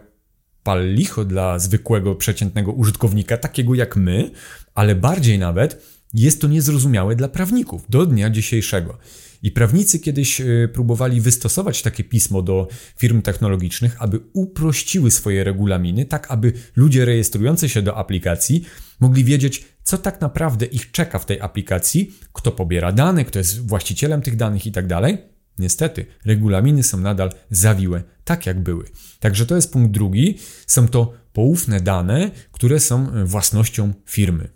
pal 0.63 0.95
licho 0.95 1.25
dla 1.25 1.59
zwykłego, 1.59 2.15
przeciętnego 2.15 2.73
użytkownika, 2.73 3.37
takiego 3.37 3.75
jak 3.75 3.97
my, 3.97 4.31
ale 4.75 4.95
bardziej 4.95 5.39
nawet 5.39 5.83
jest 6.15 6.41
to 6.41 6.49
niezrozumiałe 6.49 7.17
dla 7.17 7.29
prawników 7.29 7.85
do 7.89 8.07
dnia 8.07 8.31
dzisiejszego. 8.31 8.99
I 9.43 9.51
prawnicy 9.51 9.99
kiedyś 9.99 10.41
e, 10.41 10.69
próbowali 10.73 11.21
wystosować 11.21 11.83
takie 11.83 12.05
pismo 12.05 12.43
do 12.43 12.69
firm 12.97 13.23
technologicznych, 13.23 14.03
aby 14.03 14.21
uprościły 14.33 15.11
swoje 15.11 15.45
regulaminy, 15.45 16.05
tak 16.05 16.31
aby 16.31 16.53
ludzie 16.77 17.05
rejestrujący 17.05 17.69
się 17.69 17.83
do 17.83 17.97
aplikacji 17.97 18.65
mogli 19.01 19.25
wiedzieć, 19.25 19.65
co 19.83 19.99
tak 19.99 20.21
naprawdę 20.21 20.67
ich 20.67 20.91
czeka 20.91 21.19
w 21.19 21.27
tej 21.27 21.41
aplikacji, 21.41 22.15
kto 22.33 22.53
pobiera 22.53 22.93
dane, 22.93 23.25
kto 23.25 23.39
jest 23.39 23.67
właścicielem 23.67 24.23
tych 24.23 24.37
danych 24.37 24.67
itd. 24.67 25.19
Niestety, 25.59 26.07
regulaminy 26.25 26.83
są 26.83 26.99
nadal 26.99 27.31
zawiłe, 27.51 28.03
tak 28.25 28.47
jak 28.47 28.61
były. 28.61 28.85
Także 29.21 29.47
to 29.47 29.57
jest 29.57 29.73
punkt 29.73 29.91
drugi. 29.91 30.39
Są 30.67 30.89
to 30.89 31.13
poufne 31.33 31.81
dane, 31.81 32.31
które 32.53 32.81
są 32.81 33.13
e, 33.13 33.25
własnością 33.25 33.93
firmy. 34.07 34.49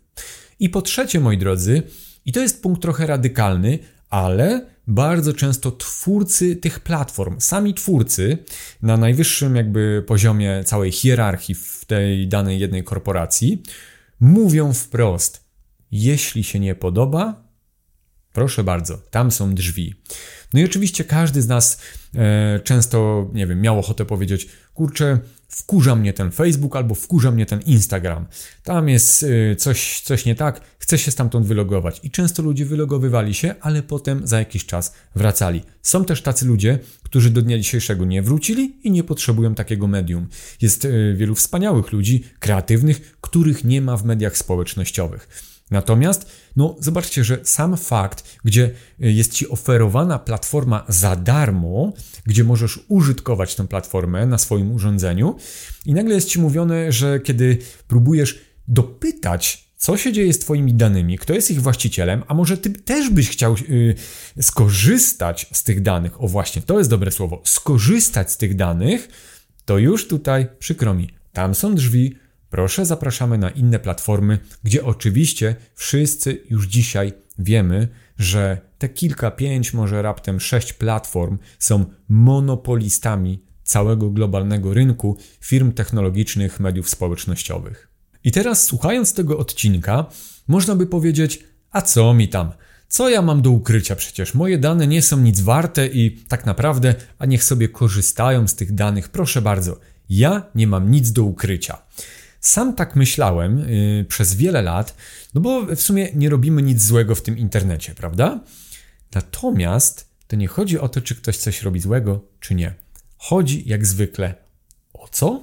I 0.58 0.70
po 0.70 0.82
trzecie, 0.82 1.20
moi 1.20 1.38
drodzy, 1.38 1.82
i 2.26 2.32
to 2.32 2.40
jest 2.40 2.62
punkt 2.62 2.82
trochę 2.82 3.06
radykalny, 3.06 3.78
ale 4.10 4.66
bardzo 4.86 5.32
często 5.32 5.72
twórcy 5.72 6.56
tych 6.56 6.80
platform, 6.80 7.36
sami 7.40 7.74
twórcy 7.74 8.38
na 8.82 8.96
najwyższym 8.96 9.56
jakby 9.56 10.04
poziomie 10.06 10.64
całej 10.64 10.92
hierarchii 10.92 11.54
w 11.54 11.84
tej 11.86 12.28
danej 12.28 12.60
jednej 12.60 12.84
korporacji 12.84 13.62
mówią 14.20 14.72
wprost: 14.72 15.44
jeśli 15.90 16.44
się 16.44 16.60
nie 16.60 16.74
podoba, 16.74 17.45
proszę 18.36 18.64
bardzo, 18.64 18.98
tam 19.10 19.30
są 19.30 19.54
drzwi. 19.54 19.94
No 20.54 20.60
i 20.60 20.64
oczywiście 20.64 21.04
każdy 21.04 21.42
z 21.42 21.48
nas 21.48 21.80
e, 22.14 22.60
często, 22.64 23.30
nie 23.34 23.46
wiem, 23.46 23.60
miał 23.60 23.78
ochotę 23.78 24.04
powiedzieć: 24.04 24.48
kurczę, 24.74 25.18
wkurza 25.48 25.94
mnie 25.94 26.12
ten 26.12 26.30
Facebook 26.30 26.76
albo 26.76 26.94
wkurza 26.94 27.30
mnie 27.30 27.46
ten 27.46 27.60
Instagram. 27.60 28.26
Tam 28.62 28.88
jest 28.88 29.22
y, 29.22 29.56
coś, 29.58 30.00
coś 30.00 30.24
nie 30.24 30.34
tak, 30.34 30.60
chcę 30.78 30.98
się 30.98 31.10
stamtąd 31.10 31.46
wylogować. 31.46 32.00
I 32.02 32.10
często 32.10 32.42
ludzie 32.42 32.64
wylogowywali 32.64 33.34
się, 33.34 33.54
ale 33.60 33.82
potem 33.82 34.26
za 34.26 34.38
jakiś 34.38 34.66
czas 34.66 34.94
wracali. 35.14 35.62
Są 35.82 36.04
też 36.04 36.22
tacy 36.22 36.46
ludzie, 36.46 36.78
którzy 37.02 37.30
do 37.30 37.42
dnia 37.42 37.58
dzisiejszego 37.58 38.04
nie 38.04 38.22
wrócili 38.22 38.76
i 38.82 38.90
nie 38.90 39.04
potrzebują 39.04 39.54
takiego 39.54 39.86
medium. 39.86 40.26
Jest 40.62 40.84
y, 40.84 41.14
wielu 41.16 41.34
wspaniałych 41.34 41.92
ludzi, 41.92 42.24
kreatywnych, 42.40 43.18
których 43.20 43.64
nie 43.64 43.80
ma 43.80 43.96
w 43.96 44.04
mediach 44.04 44.36
społecznościowych. 44.36 45.55
Natomiast, 45.70 46.30
no, 46.56 46.76
zobaczcie, 46.80 47.24
że 47.24 47.38
sam 47.44 47.76
fakt, 47.76 48.38
gdzie 48.44 48.70
y, 49.04 49.12
jest 49.12 49.32
ci 49.32 49.48
oferowana 49.48 50.18
platforma 50.18 50.84
za 50.88 51.16
darmo, 51.16 51.92
gdzie 52.26 52.44
możesz 52.44 52.80
użytkować 52.88 53.54
tę 53.54 53.68
platformę 53.68 54.26
na 54.26 54.38
swoim 54.38 54.72
urządzeniu, 54.72 55.36
i 55.86 55.94
nagle 55.94 56.14
jest 56.14 56.28
ci 56.28 56.40
mówione, 56.40 56.92
że 56.92 57.20
kiedy 57.20 57.58
próbujesz 57.88 58.38
dopytać, 58.68 59.66
co 59.76 59.96
się 59.96 60.12
dzieje 60.12 60.32
z 60.32 60.38
Twoimi 60.38 60.74
danymi, 60.74 61.18
kto 61.18 61.34
jest 61.34 61.50
ich 61.50 61.62
właścicielem, 61.62 62.22
a 62.28 62.34
może 62.34 62.58
Ty 62.58 62.70
też 62.70 63.10
byś 63.10 63.30
chciał 63.30 63.54
yy, 63.68 63.94
skorzystać 64.42 65.46
z 65.52 65.62
tych 65.62 65.82
danych, 65.82 66.22
o 66.22 66.28
właśnie, 66.28 66.62
to 66.62 66.78
jest 66.78 66.90
dobre 66.90 67.10
słowo, 67.10 67.42
skorzystać 67.44 68.30
z 68.30 68.36
tych 68.36 68.56
danych, 68.56 69.08
to 69.64 69.78
już 69.78 70.08
tutaj, 70.08 70.46
przykro 70.58 70.94
mi, 70.94 71.10
tam 71.32 71.54
są 71.54 71.74
drzwi, 71.74 72.16
Proszę, 72.56 72.86
zapraszamy 72.86 73.38
na 73.38 73.50
inne 73.50 73.78
platformy, 73.78 74.38
gdzie 74.64 74.84
oczywiście 74.84 75.56
wszyscy 75.74 76.42
już 76.50 76.66
dzisiaj 76.66 77.12
wiemy, 77.38 77.88
że 78.18 78.60
te 78.78 78.88
kilka, 78.88 79.30
pięć, 79.30 79.74
może 79.74 80.02
raptem 80.02 80.40
sześć 80.40 80.72
platform 80.72 81.38
są 81.58 81.84
monopolistami 82.08 83.42
całego 83.62 84.10
globalnego 84.10 84.74
rynku 84.74 85.16
firm 85.40 85.72
technologicznych, 85.72 86.60
mediów 86.60 86.90
społecznościowych. 86.90 87.88
I 88.24 88.32
teraz, 88.32 88.64
słuchając 88.64 89.14
tego 89.14 89.38
odcinka, 89.38 90.06
można 90.48 90.76
by 90.76 90.86
powiedzieć: 90.86 91.44
A 91.70 91.82
co 91.82 92.14
mi 92.14 92.28
tam? 92.28 92.52
Co 92.88 93.08
ja 93.08 93.22
mam 93.22 93.42
do 93.42 93.50
ukrycia? 93.50 93.96
Przecież 93.96 94.34
moje 94.34 94.58
dane 94.58 94.86
nie 94.86 95.02
są 95.02 95.16
nic 95.16 95.40
warte 95.40 95.86
i 95.86 96.10
tak 96.28 96.46
naprawdę, 96.46 96.94
a 97.18 97.26
niech 97.26 97.44
sobie 97.44 97.68
korzystają 97.68 98.48
z 98.48 98.54
tych 98.54 98.74
danych, 98.74 99.08
proszę 99.08 99.42
bardzo. 99.42 99.78
Ja 100.08 100.42
nie 100.54 100.66
mam 100.66 100.90
nic 100.90 101.12
do 101.12 101.22
ukrycia. 101.22 101.78
Sam 102.46 102.74
tak 102.74 102.96
myślałem 102.96 103.58
yy, 103.58 104.04
przez 104.04 104.34
wiele 104.34 104.62
lat, 104.62 104.96
no 105.34 105.40
bo 105.40 105.66
w 105.76 105.80
sumie 105.80 106.08
nie 106.14 106.28
robimy 106.28 106.62
nic 106.62 106.82
złego 106.82 107.14
w 107.14 107.22
tym 107.22 107.38
internecie, 107.38 107.94
prawda? 107.94 108.40
Natomiast 109.14 110.10
to 110.26 110.36
nie 110.36 110.48
chodzi 110.48 110.78
o 110.78 110.88
to, 110.88 111.00
czy 111.00 111.14
ktoś 111.14 111.36
coś 111.36 111.62
robi 111.62 111.80
złego, 111.80 112.24
czy 112.40 112.54
nie. 112.54 112.74
Chodzi 113.18 113.68
jak 113.68 113.86
zwykle 113.86 114.34
o 114.92 115.08
co? 115.08 115.42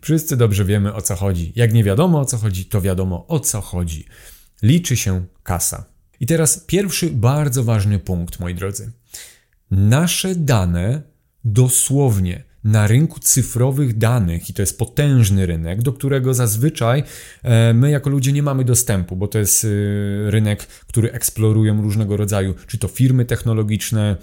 Wszyscy 0.00 0.36
dobrze 0.36 0.64
wiemy 0.64 0.94
o 0.94 1.02
co 1.02 1.16
chodzi. 1.16 1.52
Jak 1.56 1.72
nie 1.72 1.84
wiadomo 1.84 2.20
o 2.20 2.24
co 2.24 2.36
chodzi, 2.36 2.64
to 2.64 2.80
wiadomo 2.80 3.26
o 3.26 3.40
co 3.40 3.60
chodzi. 3.60 4.06
Liczy 4.62 4.96
się 4.96 5.26
kasa. 5.42 5.84
I 6.20 6.26
teraz 6.26 6.58
pierwszy 6.58 7.10
bardzo 7.10 7.64
ważny 7.64 7.98
punkt, 7.98 8.40
moi 8.40 8.54
drodzy. 8.54 8.92
Nasze 9.70 10.34
dane 10.34 11.02
dosłownie 11.44 12.44
na 12.66 12.86
rynku 12.86 13.20
cyfrowych 13.20 13.98
danych 13.98 14.50
i 14.50 14.54
to 14.54 14.62
jest 14.62 14.78
potężny 14.78 15.46
rynek, 15.46 15.82
do 15.82 15.92
którego 15.92 16.34
zazwyczaj 16.34 17.02
e, 17.42 17.74
my 17.74 17.90
jako 17.90 18.10
ludzie 18.10 18.32
nie 18.32 18.42
mamy 18.42 18.64
dostępu, 18.64 19.16
bo 19.16 19.28
to 19.28 19.38
jest 19.38 19.64
e, 19.64 19.68
rynek, 20.30 20.66
który 20.66 21.12
eksplorują 21.12 21.82
różnego 21.82 22.16
rodzaju, 22.16 22.54
czy 22.66 22.78
to 22.78 22.88
firmy 22.88 23.24
technologiczne, 23.24 24.16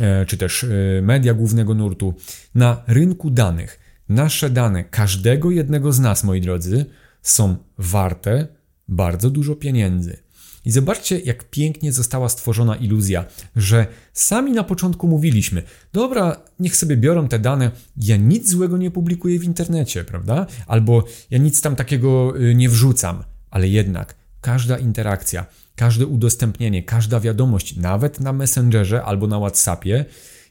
e, 0.00 0.26
czy 0.26 0.36
też 0.36 0.66
media 1.02 1.34
głównego 1.34 1.74
nurtu. 1.74 2.14
Na 2.54 2.82
rynku 2.86 3.30
danych 3.30 3.80
nasze 4.08 4.50
dane 4.50 4.84
każdego 4.84 5.50
jednego 5.50 5.92
z 5.92 6.00
nas, 6.00 6.24
moi 6.24 6.40
drodzy, 6.40 6.84
są 7.22 7.56
warte 7.78 8.48
bardzo 8.88 9.30
dużo 9.30 9.56
pieniędzy. 9.56 10.16
I 10.64 10.70
zobaczcie, 10.70 11.18
jak 11.18 11.50
pięknie 11.50 11.92
została 11.92 12.28
stworzona 12.28 12.76
iluzja, 12.76 13.24
że 13.56 13.86
sami 14.12 14.52
na 14.52 14.64
początku 14.64 15.08
mówiliśmy: 15.08 15.62
Dobra, 15.92 16.36
niech 16.60 16.76
sobie 16.76 16.96
biorą 16.96 17.28
te 17.28 17.38
dane, 17.38 17.70
ja 17.96 18.16
nic 18.16 18.48
złego 18.48 18.76
nie 18.76 18.90
publikuję 18.90 19.38
w 19.38 19.44
internecie, 19.44 20.04
prawda? 20.04 20.46
Albo 20.66 21.04
ja 21.30 21.38
nic 21.38 21.60
tam 21.60 21.76
takiego 21.76 22.40
y, 22.40 22.54
nie 22.54 22.68
wrzucam, 22.68 23.24
ale 23.50 23.68
jednak 23.68 24.14
każda 24.40 24.78
interakcja, 24.78 25.46
każde 25.76 26.06
udostępnienie, 26.06 26.82
każda 26.82 27.20
wiadomość, 27.20 27.76
nawet 27.76 28.20
na 28.20 28.32
Messengerze 28.32 29.04
albo 29.04 29.26
na 29.26 29.38
WhatsAppie, 29.38 30.04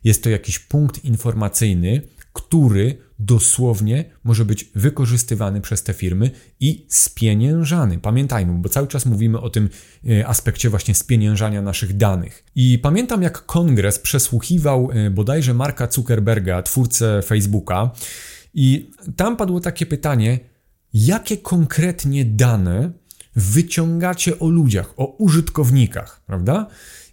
jest 0.03 0.23
to 0.23 0.29
jakiś 0.29 0.59
punkt 0.59 1.05
informacyjny, 1.05 2.01
który 2.33 2.97
dosłownie 3.19 4.05
może 4.23 4.45
być 4.45 4.71
wykorzystywany 4.75 5.61
przez 5.61 5.83
te 5.83 5.93
firmy 5.93 6.31
i 6.59 6.85
spieniężany. 6.89 7.97
Pamiętajmy, 7.97 8.53
bo 8.53 8.69
cały 8.69 8.87
czas 8.87 9.05
mówimy 9.05 9.39
o 9.39 9.49
tym 9.49 9.69
e, 10.09 10.27
aspekcie 10.27 10.69
właśnie 10.69 10.95
spieniężania 10.95 11.61
naszych 11.61 11.97
danych. 11.97 12.43
I 12.55 12.79
pamiętam, 12.79 13.21
jak 13.21 13.45
kongres 13.45 13.99
przesłuchiwał 13.99 14.89
e, 14.91 15.09
bodajże 15.09 15.53
Marka 15.53 15.87
Zuckerberga, 15.91 16.61
twórcę 16.61 17.21
Facebooka, 17.21 17.91
i 18.53 18.91
tam 19.15 19.37
padło 19.37 19.59
takie 19.59 19.85
pytanie, 19.85 20.39
jakie 20.93 21.37
konkretnie 21.37 22.25
dane 22.25 22.91
wyciągacie 23.35 24.39
o 24.39 24.49
ludziach, 24.49 24.93
o 24.97 25.05
użytkownikach, 25.05 26.21
prawda? 26.25 26.67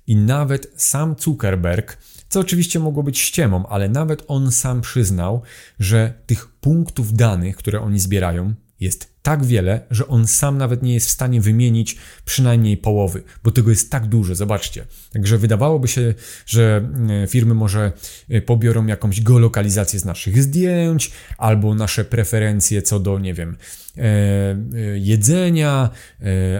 I 0.06 0.16
nawet 0.16 0.72
sam 0.76 1.14
Zuckerberg 1.18 1.98
co 2.28 2.40
oczywiście 2.40 2.78
mogło 2.78 3.02
być 3.02 3.18
ściemą, 3.18 3.66
ale 3.66 3.88
nawet 3.88 4.24
on 4.28 4.52
sam 4.52 4.80
przyznał, 4.80 5.42
że 5.78 6.14
tych 6.26 6.48
punktów 6.48 7.12
danych, 7.12 7.56
które 7.56 7.80
oni 7.80 7.98
zbierają, 7.98 8.54
jest 8.80 9.15
tak 9.26 9.44
wiele, 9.44 9.80
że 9.90 10.06
on 10.06 10.26
sam 10.26 10.58
nawet 10.58 10.82
nie 10.82 10.94
jest 10.94 11.06
w 11.06 11.10
stanie 11.10 11.40
wymienić 11.40 11.96
przynajmniej 12.24 12.76
połowy, 12.76 13.22
bo 13.44 13.50
tego 13.50 13.70
jest 13.70 13.90
tak 13.90 14.06
dużo, 14.06 14.34
zobaczcie. 14.34 14.84
Także 15.12 15.38
wydawałoby 15.38 15.88
się, 15.88 16.14
że 16.46 16.88
e, 17.24 17.26
firmy 17.26 17.54
może 17.54 17.92
e, 18.28 18.42
pobiorą 18.42 18.86
jakąś 18.86 19.20
geolokalizację 19.20 19.98
z 19.98 20.04
naszych 20.04 20.42
zdjęć, 20.42 21.10
albo 21.38 21.74
nasze 21.74 22.04
preferencje 22.04 22.82
co 22.82 23.00
do, 23.00 23.18
nie 23.18 23.34
wiem, 23.34 23.56
E, 23.98 24.56
jedzenia, 24.98 25.90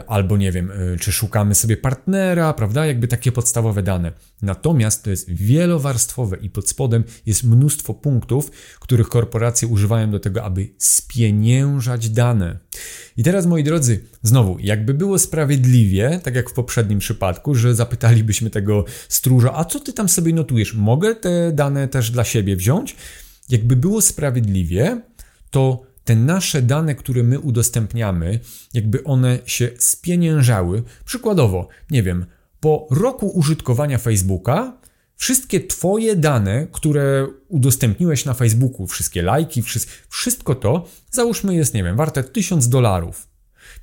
albo 0.06 0.36
nie 0.36 0.52
wiem, 0.52 0.72
czy 1.00 1.12
szukamy 1.12 1.54
sobie 1.54 1.76
partnera, 1.76 2.52
prawda? 2.52 2.86
Jakby 2.86 3.08
takie 3.08 3.32
podstawowe 3.32 3.82
dane. 3.82 4.12
Natomiast 4.42 5.04
to 5.04 5.10
jest 5.10 5.30
wielowarstwowe 5.30 6.36
i 6.36 6.50
pod 6.50 6.68
spodem 6.68 7.04
jest 7.26 7.44
mnóstwo 7.44 7.94
punktów, 7.94 8.50
których 8.80 9.08
korporacje 9.08 9.68
używają 9.68 10.10
do 10.10 10.20
tego, 10.20 10.44
aby 10.44 10.68
spieniężać 10.78 12.10
dane. 12.10 12.55
I 13.16 13.22
teraz, 13.22 13.46
moi 13.46 13.64
drodzy, 13.64 14.04
znowu, 14.22 14.56
jakby 14.60 14.94
było 14.94 15.18
sprawiedliwie, 15.18 16.20
tak 16.22 16.34
jak 16.34 16.50
w 16.50 16.52
poprzednim 16.52 16.98
przypadku, 16.98 17.54
że 17.54 17.74
zapytalibyśmy 17.74 18.50
tego 18.50 18.84
stróża, 19.08 19.52
a 19.54 19.64
co 19.64 19.80
ty 19.80 19.92
tam 19.92 20.08
sobie 20.08 20.32
notujesz? 20.32 20.74
Mogę 20.74 21.14
te 21.14 21.52
dane 21.52 21.88
też 21.88 22.10
dla 22.10 22.24
siebie 22.24 22.56
wziąć? 22.56 22.96
Jakby 23.48 23.76
było 23.76 24.00
sprawiedliwie, 24.02 25.00
to 25.50 25.82
te 26.04 26.16
nasze 26.16 26.62
dane, 26.62 26.94
które 26.94 27.22
my 27.22 27.40
udostępniamy, 27.40 28.40
jakby 28.74 29.04
one 29.04 29.38
się 29.46 29.70
spieniężały. 29.78 30.82
Przykładowo, 31.04 31.68
nie 31.90 32.02
wiem, 32.02 32.26
po 32.60 32.86
roku 32.90 33.28
użytkowania 33.28 33.98
Facebooka, 33.98 34.78
wszystkie 35.16 35.60
Twoje 35.60 36.16
dane, 36.16 36.66
które 36.72 37.28
udostępniłeś 37.48 38.24
na 38.24 38.34
Facebooku, 38.34 38.86
wszystkie 38.86 39.22
lajki, 39.22 39.62
wszystko 40.08 40.54
to, 40.54 40.88
załóżmy 41.10 41.54
jest, 41.54 41.74
nie 41.74 41.84
wiem, 41.84 41.96
warte 41.96 42.24
1000 42.24 42.68
dolarów. 42.68 43.28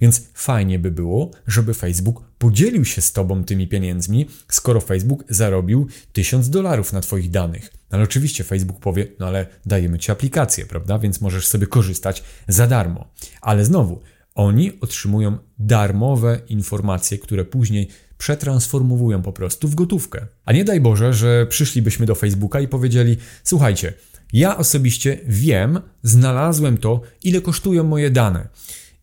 Więc 0.01 0.21
fajnie 0.33 0.79
by 0.79 0.91
było, 0.91 1.31
żeby 1.47 1.73
Facebook 1.73 2.23
podzielił 2.37 2.85
się 2.85 3.01
z 3.01 3.11
Tobą 3.11 3.43
tymi 3.43 3.67
pieniędzmi, 3.67 4.25
skoro 4.51 4.81
Facebook 4.81 5.23
zarobił 5.29 5.87
1000 6.13 6.49
dolarów 6.49 6.93
na 6.93 7.01
Twoich 7.01 7.29
danych. 7.29 7.73
Ale 7.89 8.03
oczywiście 8.03 8.43
Facebook 8.43 8.79
powie, 8.79 9.07
no 9.19 9.27
ale 9.27 9.47
dajemy 9.65 9.99
Ci 9.99 10.11
aplikację, 10.11 10.65
prawda? 10.65 10.99
Więc 10.99 11.21
możesz 11.21 11.47
sobie 11.47 11.67
korzystać 11.67 12.23
za 12.47 12.67
darmo. 12.67 13.07
Ale 13.41 13.65
znowu, 13.65 14.01
oni 14.35 14.79
otrzymują 14.81 15.37
darmowe 15.59 16.41
informacje, 16.49 17.17
które 17.17 17.45
później 17.45 17.87
przetransformowują 18.23 19.21
po 19.21 19.33
prostu 19.33 19.67
w 19.67 19.75
gotówkę. 19.75 20.27
A 20.45 20.53
nie 20.53 20.65
daj 20.65 20.81
Boże, 20.81 21.13
że 21.13 21.45
przyszlibyśmy 21.45 22.05
do 22.05 22.15
Facebooka 22.15 22.59
i 22.59 22.67
powiedzieli: 22.67 23.17
Słuchajcie, 23.43 23.93
ja 24.33 24.57
osobiście 24.57 25.19
wiem, 25.27 25.79
znalazłem 26.03 26.77
to, 26.77 27.01
ile 27.23 27.41
kosztują 27.41 27.83
moje 27.83 28.09
dane 28.11 28.47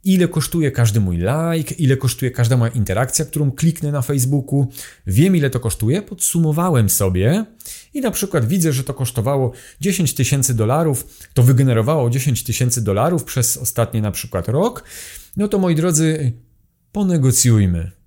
ile 0.05 0.29
kosztuje 0.29 0.71
każdy 0.71 1.01
mój 1.01 1.17
like, 1.17 1.75
ile 1.75 1.97
kosztuje 1.97 2.31
każda 2.31 2.57
moja 2.57 2.73
interakcja, 2.73 3.25
którą 3.25 3.53
kliknę 3.53 3.93
na 3.93 4.03
Facebooku. 4.03 4.67
Wiem, 5.07 5.37
ile 5.37 5.51
to 5.51 5.61
kosztuje, 5.61 6.03
podsumowałem 6.03 6.91
sobie 6.91 7.45
i 7.95 8.01
na 8.01 8.11
przykład 8.11 8.49
widzę, 8.49 8.73
że 8.73 8.85
to 8.85 8.95
kosztowało 8.95 9.53
10 9.81 10.15
tysięcy 10.15 10.55
dolarów, 10.55 11.27
to 11.35 11.43
wygenerowało 11.43 12.11
10 12.11 12.45
tysięcy 12.45 12.85
dolarów 12.85 13.25
przez 13.25 13.57
ostatni 13.57 14.01
na 14.01 14.11
przykład 14.11 14.49
rok. 14.49 14.85
No 15.37 15.49
to 15.49 15.59
moi 15.59 15.75
drodzy, 15.75 16.33
ponegocjujmy. 16.93 18.00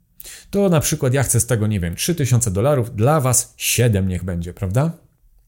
To 0.50 0.70
na 0.70 0.80
przykład 0.80 1.14
ja 1.14 1.24
chcę 1.24 1.40
z 1.40 1.46
tego, 1.46 1.68
nie 1.68 1.80
wiem, 1.80 1.96
3000 1.96 2.52
dolarów, 2.52 2.96
dla 2.96 3.22
Was 3.22 3.54
7 3.58 4.08
niech 4.08 4.24
będzie, 4.24 4.54
prawda? 4.54 4.92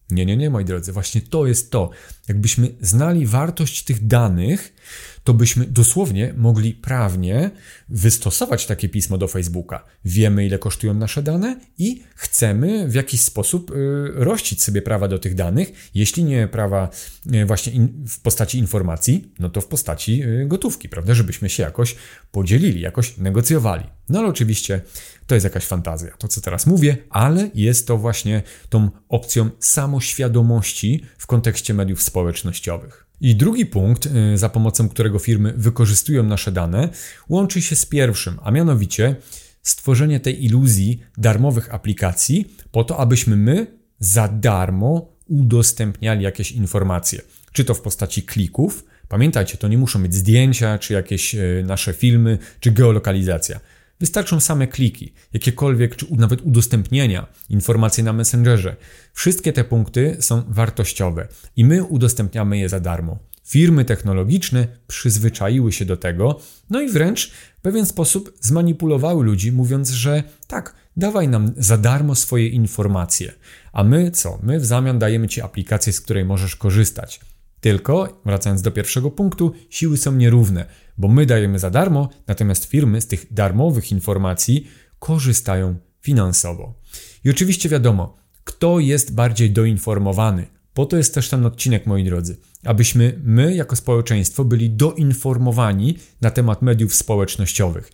Nie, 0.09 0.25
nie, 0.25 0.37
nie, 0.37 0.49
moi 0.49 0.65
drodzy, 0.65 0.91
właśnie 0.91 1.21
to 1.21 1.47
jest 1.47 1.71
to. 1.71 1.89
Jakbyśmy 2.27 2.75
znali 2.81 3.25
wartość 3.25 3.83
tych 3.83 4.07
danych, 4.07 4.74
to 5.23 5.33
byśmy 5.33 5.65
dosłownie 5.65 6.33
mogli 6.37 6.73
prawnie 6.73 7.51
wystosować 7.89 8.65
takie 8.65 8.89
pismo 8.89 9.17
do 9.17 9.27
Facebooka. 9.27 9.85
Wiemy, 10.05 10.45
ile 10.45 10.59
kosztują 10.59 10.93
nasze 10.93 11.23
dane 11.23 11.59
i 11.77 12.03
chcemy 12.15 12.87
w 12.87 12.93
jakiś 12.93 13.21
sposób 13.21 13.71
y, 13.71 13.75
rościć 14.13 14.63
sobie 14.63 14.81
prawa 14.81 15.07
do 15.07 15.19
tych 15.19 15.35
danych. 15.35 15.89
Jeśli 15.93 16.23
nie 16.23 16.47
prawa 16.47 16.89
y, 17.33 17.45
właśnie 17.45 17.87
w 18.07 18.19
postaci 18.19 18.57
informacji, 18.57 19.31
no 19.39 19.49
to 19.49 19.61
w 19.61 19.67
postaci 19.67 20.23
y, 20.23 20.45
gotówki, 20.47 20.89
prawda? 20.89 21.13
Żebyśmy 21.13 21.49
się 21.49 21.63
jakoś 21.63 21.95
podzielili, 22.31 22.81
jakoś 22.81 23.17
negocjowali. 23.17 23.83
No 24.09 24.19
ale 24.19 24.27
oczywiście 24.27 24.81
to 25.27 25.35
jest 25.35 25.43
jakaś 25.43 25.65
fantazja, 25.65 26.11
to 26.17 26.27
co 26.27 26.41
teraz 26.41 26.67
mówię, 26.67 26.97
ale 27.09 27.49
jest 27.55 27.87
to 27.87 27.97
właśnie 27.97 28.43
tą 28.69 28.89
opcją 29.09 29.49
samoświadomości 29.59 31.05
w 31.17 31.27
kontekście 31.27 31.73
mediów 31.73 32.01
społecznościowych. 32.01 33.04
I 33.21 33.35
drugi 33.35 33.65
punkt, 33.65 34.05
y, 34.05 34.37
za 34.37 34.49
pomocą 34.49 34.89
którego 34.89 35.19
firmy 35.19 35.53
wykorzystują 35.57 36.23
nasze 36.23 36.51
dane, 36.51 36.89
łączy 37.29 37.61
się 37.61 37.75
z 37.75 37.85
pierwszym, 37.85 38.39
a 38.43 38.51
mianowicie 38.51 39.15
stworzenie 39.61 40.19
tej 40.19 40.45
iluzji 40.45 40.99
darmowych 41.17 41.73
aplikacji 41.73 42.55
po 42.71 42.83
to, 42.83 42.97
abyśmy 42.97 43.35
my 43.35 43.67
za 43.99 44.27
darmo 44.27 45.07
udostępniali 45.27 46.23
jakieś 46.23 46.51
informacje. 46.51 47.21
Czy 47.51 47.65
to 47.65 47.73
w 47.73 47.81
postaci 47.81 48.23
klików, 48.23 48.85
pamiętajcie, 49.07 49.57
to 49.57 49.67
nie 49.67 49.77
muszą 49.77 50.01
być 50.01 50.15
zdjęcia, 50.15 50.77
czy 50.77 50.93
jakieś 50.93 51.35
y, 51.35 51.63
nasze 51.67 51.93
filmy, 51.93 52.37
czy 52.59 52.71
geolokalizacja. 52.71 53.59
Wystarczą 53.99 54.39
same 54.39 54.67
kliki, 54.67 55.13
jakiekolwiek, 55.33 55.95
czy 55.95 56.05
nawet 56.09 56.41
udostępnienia, 56.41 57.27
informacji 57.49 58.03
na 58.03 58.13
Messengerze. 58.13 58.75
Wszystkie 59.13 59.53
te 59.53 59.63
punkty 59.63 60.17
są 60.19 60.43
wartościowe 60.47 61.27
i 61.55 61.65
my 61.65 61.83
udostępniamy 61.83 62.57
je 62.57 62.69
za 62.69 62.79
darmo. 62.79 63.19
Firmy 63.43 63.85
technologiczne 63.85 64.67
przyzwyczaiły 64.87 65.71
się 65.71 65.85
do 65.85 65.97
tego, 65.97 66.39
no 66.69 66.81
i 66.81 66.89
wręcz 66.89 67.31
w 67.31 67.61
pewien 67.61 67.85
sposób 67.85 68.37
zmanipulowały 68.41 69.25
ludzi, 69.25 69.51
mówiąc, 69.51 69.89
że 69.89 70.23
tak, 70.47 70.75
dawaj 70.97 71.27
nam 71.27 71.53
za 71.57 71.77
darmo 71.77 72.15
swoje 72.15 72.47
informacje. 72.47 73.33
A 73.73 73.83
my 73.83 74.11
co? 74.11 74.39
My 74.43 74.59
w 74.59 74.65
zamian 74.65 74.99
dajemy 74.99 75.27
ci 75.27 75.41
aplikację, 75.41 75.93
z 75.93 76.01
której 76.01 76.25
możesz 76.25 76.55
korzystać. 76.55 77.19
Tylko, 77.65 78.21
wracając 78.25 78.61
do 78.61 78.71
pierwszego 78.71 79.11
punktu, 79.11 79.53
siły 79.69 79.97
są 79.97 80.15
nierówne, 80.15 80.65
bo 80.97 81.07
my 81.07 81.25
dajemy 81.25 81.59
za 81.59 81.69
darmo, 81.69 82.09
natomiast 82.27 82.65
firmy 82.65 83.01
z 83.01 83.07
tych 83.07 83.33
darmowych 83.33 83.91
informacji 83.91 84.67
korzystają 84.99 85.75
finansowo. 86.01 86.81
I 87.23 87.29
oczywiście 87.29 87.69
wiadomo, 87.69 88.17
kto 88.43 88.79
jest 88.79 89.15
bardziej 89.15 89.51
doinformowany. 89.51 90.47
Po 90.73 90.85
to 90.85 90.97
jest 90.97 91.13
też 91.13 91.29
ten 91.29 91.45
odcinek, 91.45 91.85
moi 91.85 92.03
drodzy, 92.03 92.37
abyśmy 92.63 93.19
my, 93.23 93.55
jako 93.55 93.75
społeczeństwo, 93.75 94.45
byli 94.45 94.69
doinformowani 94.69 95.97
na 96.21 96.31
temat 96.31 96.61
mediów 96.61 96.95
społecznościowych. 96.95 97.91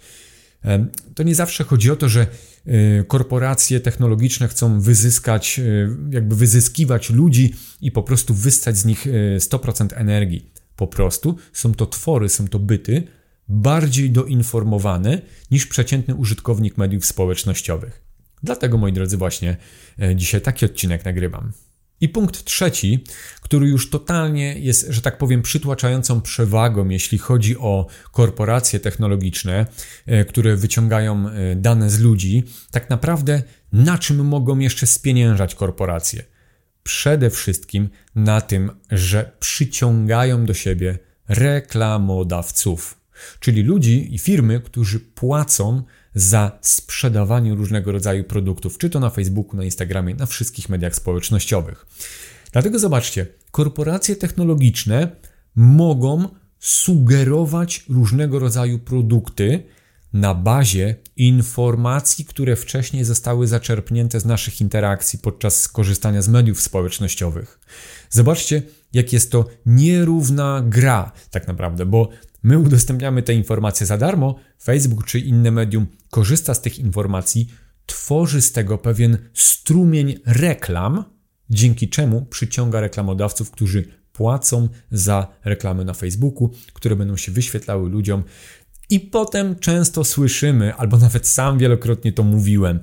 To 1.15 1.23
nie 1.23 1.35
zawsze 1.35 1.63
chodzi 1.63 1.91
o 1.91 1.95
to, 1.95 2.09
że 2.09 2.27
korporacje 3.07 3.79
technologiczne 3.79 4.47
chcą 4.47 4.81
wyzyskać, 4.81 5.59
y, 5.59 5.89
jakby 6.09 6.35
wyzyskiwać 6.35 7.09
ludzi 7.09 7.55
i 7.81 7.91
po 7.91 8.03
prostu 8.03 8.33
wystać 8.33 8.77
z 8.77 8.85
nich 8.85 9.07
100% 9.39 9.93
y, 9.93 9.95
energii. 9.95 10.51
Po 10.75 10.87
prostu 10.87 11.37
są 11.53 11.73
to 11.73 11.85
twory, 11.85 12.29
są 12.29 12.47
to 12.47 12.59
byty 12.59 13.03
bardziej 13.47 14.11
doinformowane 14.11 15.21
niż 15.51 15.65
przeciętny 15.65 16.15
użytkownik 16.15 16.77
mediów 16.77 17.05
społecznościowych. 17.05 18.01
Dlatego, 18.43 18.77
moi 18.77 18.93
drodzy, 18.93 19.17
właśnie 19.17 19.57
dzisiaj 20.15 20.41
taki 20.41 20.65
odcinek 20.65 21.05
nagrywam. 21.05 21.51
I 22.01 22.09
punkt 22.09 22.43
trzeci, 22.43 23.03
który 23.41 23.67
już 23.67 23.89
totalnie 23.89 24.59
jest, 24.59 24.87
że 24.89 25.01
tak 25.01 25.17
powiem, 25.17 25.41
przytłaczającą 25.41 26.21
przewagą, 26.21 26.89
jeśli 26.89 27.17
chodzi 27.17 27.57
o 27.57 27.87
korporacje 28.11 28.79
technologiczne, 28.79 29.65
e, 30.05 30.25
które 30.25 30.55
wyciągają 30.55 31.29
e, 31.29 31.55
dane 31.55 31.89
z 31.89 31.99
ludzi, 31.99 32.43
tak 32.71 32.89
naprawdę 32.89 33.43
na 33.73 33.97
czym 33.97 34.25
mogą 34.25 34.59
jeszcze 34.59 34.87
spieniężać 34.87 35.55
korporacje? 35.55 36.23
Przede 36.83 37.29
wszystkim 37.29 37.89
na 38.15 38.41
tym, 38.41 38.71
że 38.91 39.31
przyciągają 39.39 40.45
do 40.45 40.53
siebie 40.53 40.99
reklamodawców, 41.27 43.01
czyli 43.39 43.63
ludzi 43.63 44.15
i 44.15 44.19
firmy, 44.19 44.59
którzy 44.59 44.99
płacą 44.99 45.83
za 46.15 46.59
sprzedawanie 46.61 47.55
różnego 47.55 47.91
rodzaju 47.91 48.23
produktów, 48.23 48.77
czy 48.77 48.89
to 48.89 48.99
na 48.99 49.09
Facebooku, 49.09 49.57
na 49.57 49.63
Instagramie, 49.63 50.15
na 50.15 50.25
wszystkich 50.25 50.69
mediach 50.69 50.95
społecznościowych. 50.95 51.85
Dlatego 52.51 52.79
zobaczcie, 52.79 53.27
korporacje 53.51 54.15
technologiczne 54.15 55.15
mogą 55.55 56.27
sugerować 56.59 57.85
różnego 57.89 58.39
rodzaju 58.39 58.79
produkty 58.79 59.63
na 60.13 60.33
bazie 60.33 60.95
informacji, 61.15 62.25
które 62.25 62.55
wcześniej 62.55 63.03
zostały 63.03 63.47
zaczerpnięte 63.47 64.19
z 64.19 64.25
naszych 64.25 64.61
interakcji 64.61 65.19
podczas 65.19 65.67
korzystania 65.67 66.21
z 66.21 66.29
mediów 66.29 66.61
społecznościowych. 66.61 67.59
Zobaczcie, 68.09 68.61
jak 68.93 69.13
jest 69.13 69.31
to 69.31 69.45
nierówna 69.65 70.63
gra, 70.65 71.11
tak 71.31 71.47
naprawdę, 71.47 71.85
bo 71.85 72.09
My 72.43 72.59
udostępniamy 72.59 73.23
te 73.23 73.33
informacje 73.33 73.85
za 73.85 73.97
darmo, 73.97 74.35
Facebook 74.63 75.05
czy 75.05 75.19
inne 75.19 75.51
medium 75.51 75.87
korzysta 76.09 76.53
z 76.53 76.61
tych 76.61 76.79
informacji, 76.79 77.47
tworzy 77.85 78.41
z 78.41 78.51
tego 78.51 78.77
pewien 78.77 79.17
strumień 79.33 80.19
reklam, 80.25 81.03
dzięki 81.49 81.89
czemu 81.89 82.25
przyciąga 82.25 82.81
reklamodawców, 82.81 83.51
którzy 83.51 83.85
płacą 84.13 84.69
za 84.91 85.27
reklamy 85.43 85.85
na 85.85 85.93
Facebooku, 85.93 86.51
które 86.73 86.95
będą 86.95 87.17
się 87.17 87.31
wyświetlały 87.31 87.89
ludziom. 87.89 88.23
I 88.89 88.99
potem 88.99 89.55
często 89.55 90.03
słyszymy, 90.03 90.75
albo 90.75 90.97
nawet 90.97 91.27
sam 91.27 91.57
wielokrotnie 91.57 92.13
to 92.13 92.23
mówiłem, 92.23 92.79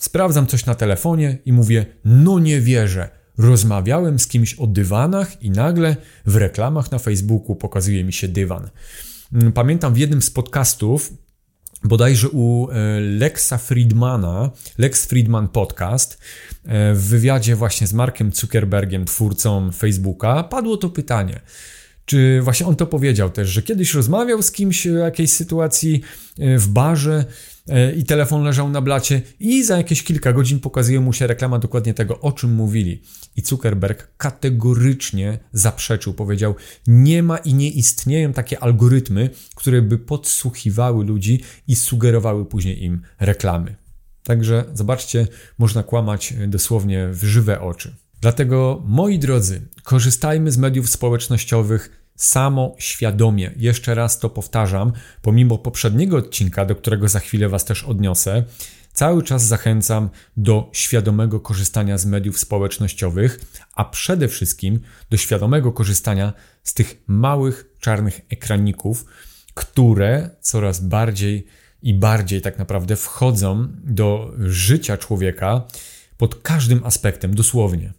sprawdzam 0.00 0.46
coś 0.46 0.66
na 0.66 0.74
telefonie 0.74 1.38
i 1.44 1.52
mówię: 1.52 1.86
No 2.04 2.38
nie 2.38 2.60
wierzę. 2.60 3.23
Rozmawiałem 3.38 4.18
z 4.18 4.26
kimś 4.26 4.54
o 4.54 4.66
dywanach 4.66 5.42
i 5.42 5.50
nagle 5.50 5.96
w 6.26 6.36
reklamach 6.36 6.92
na 6.92 6.98
Facebooku 6.98 7.56
pokazuje 7.56 8.04
mi 8.04 8.12
się 8.12 8.28
dywan. 8.28 8.70
Mm, 9.32 9.52
pamiętam 9.52 9.94
w 9.94 9.98
jednym 9.98 10.22
z 10.22 10.30
podcastów, 10.30 11.12
bodajże 11.84 12.28
u 12.28 12.68
e, 12.70 13.00
Lexa 13.00 13.58
Friedmana, 13.58 14.50
Lex 14.78 15.06
Friedman 15.06 15.48
Podcast, 15.48 16.18
e, 16.64 16.94
w 16.94 17.02
wywiadzie 17.02 17.56
właśnie 17.56 17.86
z 17.86 17.92
Markiem 17.92 18.32
Zuckerbergiem, 18.32 19.04
twórcą 19.04 19.72
Facebooka, 19.72 20.42
padło 20.42 20.76
to 20.76 20.90
pytanie. 20.90 21.40
Czy 22.04 22.40
właśnie 22.42 22.66
on 22.66 22.76
to 22.76 22.86
powiedział 22.86 23.30
też, 23.30 23.48
że 23.48 23.62
kiedyś 23.62 23.94
rozmawiał 23.94 24.42
z 24.42 24.52
kimś 24.52 24.86
o 24.86 24.90
jakiejś 24.90 25.30
sytuacji 25.30 26.00
e, 26.38 26.58
w 26.58 26.68
barze 26.68 27.24
i 27.96 28.04
telefon 28.04 28.42
leżał 28.42 28.70
na 28.70 28.80
blacie 28.80 29.22
i 29.40 29.64
za 29.64 29.76
jakieś 29.76 30.02
kilka 30.02 30.32
godzin 30.32 30.60
pokazuje 30.60 31.00
mu 31.00 31.12
się 31.12 31.26
reklama 31.26 31.58
dokładnie 31.58 31.94
tego, 31.94 32.20
o 32.20 32.32
czym 32.32 32.54
mówili. 32.54 33.02
I 33.36 33.42
Zuckerberg 33.42 34.16
kategorycznie 34.16 35.38
zaprzeczył, 35.52 36.14
powiedział: 36.14 36.54
Nie 36.86 37.22
ma 37.22 37.36
i 37.36 37.54
nie 37.54 37.70
istnieją 37.70 38.32
takie 38.32 38.62
algorytmy, 38.62 39.30
które 39.54 39.82
by 39.82 39.98
podsłuchiwały 39.98 41.04
ludzi 41.04 41.40
i 41.68 41.76
sugerowały 41.76 42.46
później 42.46 42.84
im 42.84 43.02
reklamy. 43.20 43.76
Także 44.22 44.64
zobaczcie, 44.74 45.26
można 45.58 45.82
kłamać 45.82 46.34
dosłownie 46.48 47.08
w 47.08 47.24
żywe 47.24 47.60
oczy. 47.60 47.94
Dlatego, 48.20 48.82
moi 48.86 49.18
drodzy, 49.18 49.68
korzystajmy 49.82 50.52
z 50.52 50.58
mediów 50.58 50.90
społecznościowych 50.90 52.03
samo 52.16 52.74
świadomie. 52.78 53.50
Jeszcze 53.56 53.94
raz 53.94 54.18
to 54.18 54.30
powtarzam, 54.30 54.92
pomimo 55.22 55.58
poprzedniego 55.58 56.16
odcinka, 56.16 56.64
do 56.64 56.76
którego 56.76 57.08
za 57.08 57.20
chwilę 57.20 57.48
Was 57.48 57.64
też 57.64 57.84
odniosę. 57.84 58.44
Cały 58.92 59.22
czas 59.22 59.44
zachęcam 59.44 60.10
do 60.36 60.70
świadomego 60.72 61.40
korzystania 61.40 61.98
z 61.98 62.06
mediów 62.06 62.38
społecznościowych, 62.38 63.40
a 63.74 63.84
przede 63.84 64.28
wszystkim 64.28 64.80
do 65.10 65.16
świadomego 65.16 65.72
korzystania 65.72 66.32
z 66.62 66.74
tych 66.74 67.02
małych 67.06 67.64
czarnych 67.80 68.20
ekraników, 68.30 69.04
które 69.54 70.30
coraz 70.40 70.80
bardziej 70.80 71.46
i 71.82 71.94
bardziej 71.94 72.42
tak 72.42 72.58
naprawdę 72.58 72.96
wchodzą 72.96 73.68
do 73.84 74.32
życia 74.38 74.96
człowieka 74.96 75.66
pod 76.16 76.34
każdym 76.34 76.84
aspektem, 76.84 77.34
dosłownie. 77.34 77.92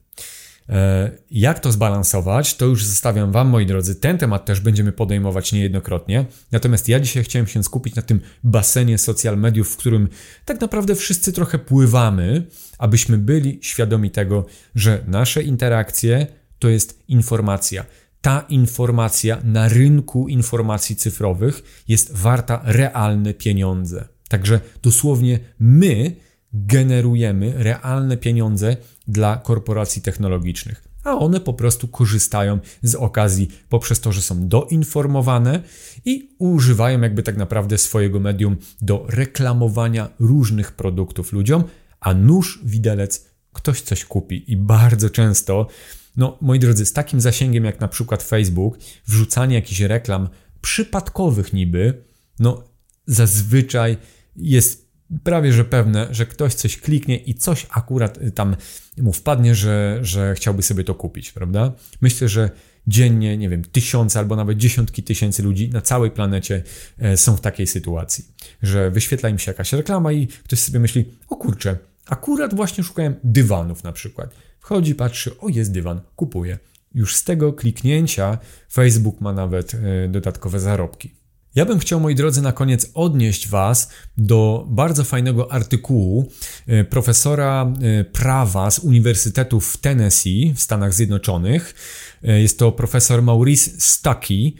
E, 0.69 1.11
jak 1.31 1.59
to 1.59 1.71
zbalansować, 1.71 2.55
to 2.55 2.65
już 2.65 2.85
zostawiam 2.85 3.31
Wam, 3.31 3.47
moi 3.47 3.65
drodzy. 3.65 3.95
Ten 3.95 4.17
temat 4.17 4.45
też 4.45 4.59
będziemy 4.59 4.91
podejmować 4.91 5.53
niejednokrotnie. 5.53 6.25
Natomiast 6.51 6.89
ja 6.89 6.99
dzisiaj 6.99 7.23
chciałem 7.23 7.47
się 7.47 7.63
skupić 7.63 7.95
na 7.95 8.01
tym 8.01 8.19
basenie 8.43 8.97
social 8.97 9.37
mediów, 9.37 9.69
w 9.69 9.77
którym 9.77 10.09
tak 10.45 10.61
naprawdę 10.61 10.95
wszyscy 10.95 11.33
trochę 11.33 11.59
pływamy, 11.59 12.47
abyśmy 12.77 13.17
byli 13.17 13.59
świadomi 13.61 14.11
tego, 14.11 14.45
że 14.75 15.03
nasze 15.07 15.43
interakcje 15.43 16.27
to 16.59 16.69
jest 16.69 17.03
informacja. 17.07 17.85
Ta 18.21 18.45
informacja 18.49 19.37
na 19.43 19.69
rynku 19.69 20.27
informacji 20.27 20.95
cyfrowych 20.95 21.83
jest 21.87 22.13
warta 22.13 22.61
realne 22.63 23.33
pieniądze. 23.33 24.07
Także 24.29 24.59
dosłownie 24.81 25.39
my 25.59 26.15
generujemy 26.53 27.53
realne 27.57 28.17
pieniądze 28.17 28.77
dla 29.07 29.37
korporacji 29.37 30.01
technologicznych, 30.01 30.83
a 31.03 31.17
one 31.17 31.39
po 31.39 31.53
prostu 31.53 31.87
korzystają 31.87 32.59
z 32.83 32.95
okazji 32.95 33.47
poprzez 33.69 33.99
to, 33.99 34.11
że 34.11 34.21
są 34.21 34.47
doinformowane 34.47 35.63
i 36.05 36.35
używają 36.39 37.01
jakby 37.01 37.23
tak 37.23 37.37
naprawdę 37.37 37.77
swojego 37.77 38.19
medium 38.19 38.57
do 38.81 39.05
reklamowania 39.09 40.09
różnych 40.19 40.71
produktów 40.71 41.33
ludziom, 41.33 41.63
a 41.99 42.13
nóż, 42.13 42.59
widelec, 42.63 43.25
ktoś 43.53 43.81
coś 43.81 44.05
kupi 44.05 44.51
i 44.51 44.57
bardzo 44.57 45.09
często, 45.09 45.67
no 46.17 46.37
moi 46.41 46.59
drodzy, 46.59 46.85
z 46.85 46.93
takim 46.93 47.21
zasięgiem 47.21 47.65
jak 47.65 47.79
na 47.79 47.87
przykład 47.87 48.23
Facebook, 48.23 48.77
wrzucanie 49.07 49.55
jakichś 49.55 49.81
reklam 49.81 50.29
przypadkowych 50.61 51.53
niby, 51.53 52.03
no 52.39 52.63
zazwyczaj 53.07 53.97
jest 54.35 54.84
prawie 55.23 55.53
że 55.53 55.65
pewne, 55.65 56.07
że 56.11 56.25
ktoś 56.25 56.53
coś 56.53 56.77
kliknie 56.77 57.17
i 57.17 57.35
coś 57.35 57.67
akurat 57.69 58.19
tam 58.35 58.55
mu 58.97 59.13
wpadnie, 59.13 59.55
że, 59.55 59.99
że 60.01 60.35
chciałby 60.35 60.61
sobie 60.61 60.83
to 60.83 60.95
kupić, 60.95 61.31
prawda? 61.31 61.73
Myślę, 62.01 62.29
że 62.29 62.49
dziennie, 62.87 63.37
nie 63.37 63.49
wiem, 63.49 63.63
tysiące 63.63 64.19
albo 64.19 64.35
nawet 64.35 64.57
dziesiątki 64.57 65.03
tysięcy 65.03 65.43
ludzi 65.43 65.69
na 65.69 65.81
całej 65.81 66.11
planecie 66.11 66.63
e, 66.99 67.17
są 67.17 67.35
w 67.35 67.41
takiej 67.41 67.67
sytuacji, 67.67 68.25
że 68.61 68.91
wyświetla 68.91 69.29
im 69.29 69.39
się 69.39 69.51
jakaś 69.51 69.73
reklama 69.73 70.11
i 70.11 70.27
ktoś 70.27 70.59
sobie 70.59 70.79
myśli, 70.79 71.05
o 71.27 71.35
kurczę, 71.35 71.77
akurat 72.05 72.53
właśnie 72.53 72.83
szukałem 72.83 73.15
dywanów 73.23 73.83
na 73.83 73.91
przykład. 73.91 74.35
Wchodzi, 74.59 74.95
patrzy, 74.95 75.37
o 75.39 75.49
jest 75.49 75.71
dywan, 75.71 76.01
kupuje. 76.15 76.57
Już 76.93 77.15
z 77.15 77.23
tego 77.23 77.53
kliknięcia 77.53 78.37
Facebook 78.71 79.21
ma 79.21 79.33
nawet 79.33 79.73
e, 79.73 80.07
dodatkowe 80.07 80.59
zarobki. 80.59 81.15
Ja 81.55 81.65
bym 81.65 81.79
chciał, 81.79 81.99
moi 81.99 82.15
drodzy, 82.15 82.41
na 82.41 82.51
koniec 82.51 82.91
odnieść 82.93 83.47
Was 83.47 83.89
do 84.17 84.65
bardzo 84.69 85.03
fajnego 85.03 85.51
artykułu 85.51 86.31
e, 86.67 86.83
profesora 86.83 87.73
e, 87.81 88.03
prawa 88.03 88.71
z 88.71 88.79
Uniwersytetu 88.79 89.59
w 89.59 89.77
Tennessee 89.77 90.53
w 90.55 90.61
Stanach 90.61 90.93
Zjednoczonych. 90.93 91.75
E, 92.23 92.41
jest 92.41 92.59
to 92.59 92.71
profesor 92.71 93.21
Maurice 93.21 93.71
Stuckey 93.77 94.55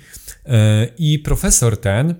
i 0.97 1.19
profesor 1.19 1.77
ten 1.77 2.15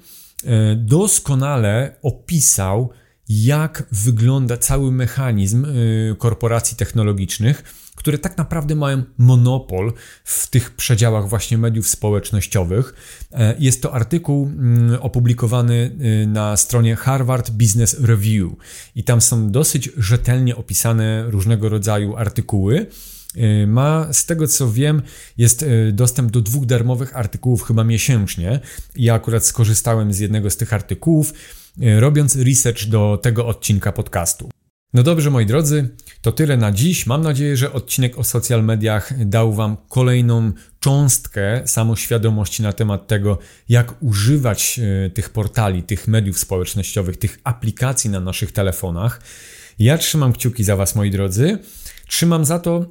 doskonale 0.75 1.95
opisał, 2.01 2.89
jak 3.29 3.83
wygląda 3.91 4.57
cały 4.57 4.91
mechanizm 4.91 5.67
korporacji 6.17 6.77
technologicznych 6.77 7.63
które 7.95 8.17
tak 8.17 8.38
naprawdę 8.38 8.75
mają 8.75 9.03
monopol 9.17 9.93
w 10.23 10.47
tych 10.47 10.71
przedziałach 10.71 11.29
właśnie 11.29 11.57
mediów 11.57 11.88
społecznościowych. 11.88 12.93
E, 13.31 13.55
jest 13.59 13.81
to 13.81 13.93
artykuł 13.93 14.45
mm, 14.45 15.01
opublikowany 15.01 15.95
y, 16.23 16.27
na 16.27 16.57
stronie 16.57 16.95
Harvard 16.95 17.51
Business 17.51 17.99
Review 17.99 18.51
i 18.95 19.03
tam 19.03 19.21
są 19.21 19.51
dosyć 19.51 19.89
rzetelnie 19.97 20.55
opisane 20.55 21.25
różnego 21.27 21.69
rodzaju 21.69 22.15
artykuły. 22.15 22.88
Y, 23.38 23.67
ma, 23.67 24.13
z 24.13 24.25
tego 24.25 24.47
co 24.47 24.71
wiem, 24.71 25.01
jest 25.38 25.63
y, 25.63 25.91
dostęp 25.93 26.31
do 26.31 26.41
dwóch 26.41 26.65
darmowych 26.65 27.15
artykułów 27.15 27.63
chyba 27.63 27.83
miesięcznie. 27.83 28.59
Ja 28.95 29.13
akurat 29.13 29.45
skorzystałem 29.45 30.13
z 30.13 30.19
jednego 30.19 30.49
z 30.49 30.57
tych 30.57 30.73
artykułów, 30.73 31.33
robiąc 31.99 32.35
research 32.35 32.85
do 32.85 33.19
tego 33.21 33.47
odcinka 33.47 33.91
podcastu. 33.91 34.49
No 34.95 35.03
dobrze, 35.03 35.29
moi 35.31 35.45
drodzy, 35.45 35.89
to 36.21 36.31
tyle 36.31 36.57
na 36.57 36.71
dziś. 36.71 37.05
Mam 37.05 37.21
nadzieję, 37.21 37.57
że 37.57 37.73
odcinek 37.73 38.19
o 38.19 38.23
social 38.23 38.63
mediach 38.63 39.25
dał 39.25 39.53
Wam 39.53 39.77
kolejną 39.89 40.51
cząstkę 40.79 41.61
samoświadomości 41.65 42.63
na 42.63 42.73
temat 42.73 43.07
tego, 43.07 43.39
jak 43.69 44.03
używać 44.03 44.79
e, 44.79 45.09
tych 45.09 45.29
portali, 45.29 45.83
tych 45.83 46.07
mediów 46.07 46.39
społecznościowych, 46.39 47.17
tych 47.17 47.39
aplikacji 47.43 48.09
na 48.09 48.19
naszych 48.19 48.51
telefonach. 48.51 49.21
Ja 49.79 49.97
trzymam 49.97 50.33
kciuki 50.33 50.63
za 50.63 50.75
Was, 50.75 50.95
moi 50.95 51.11
drodzy. 51.11 51.59
Trzymam 52.07 52.45
za 52.45 52.59
to, 52.59 52.77
e, 52.77 52.85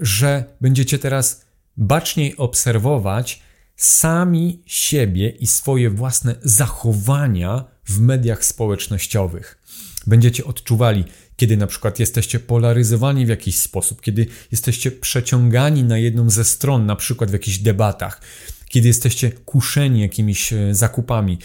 że 0.00 0.44
będziecie 0.60 0.98
teraz 0.98 1.44
baczniej 1.76 2.36
obserwować 2.36 3.42
sami 3.76 4.62
siebie 4.66 5.28
i 5.28 5.46
swoje 5.46 5.90
własne 5.90 6.34
zachowania 6.42 7.71
w 7.84 8.00
mediach 8.00 8.44
społecznościowych. 8.44 9.58
Będziecie 10.06 10.44
odczuwali, 10.44 11.04
kiedy 11.36 11.56
na 11.56 11.66
przykład 11.66 11.98
jesteście 11.98 12.40
polaryzowani 12.40 13.26
w 13.26 13.28
jakiś 13.28 13.58
sposób, 13.58 14.00
kiedy 14.00 14.26
jesteście 14.52 14.90
przeciągani 14.90 15.84
na 15.84 15.98
jedną 15.98 16.30
ze 16.30 16.44
stron, 16.44 16.86
na 16.86 16.96
przykład 16.96 17.30
w 17.30 17.32
jakichś 17.32 17.58
debatach, 17.58 18.20
kiedy 18.68 18.88
jesteście 18.88 19.30
kuszeni 19.30 20.00
jakimiś 20.00 20.52
e, 20.52 20.74
zakupami, 20.74 21.38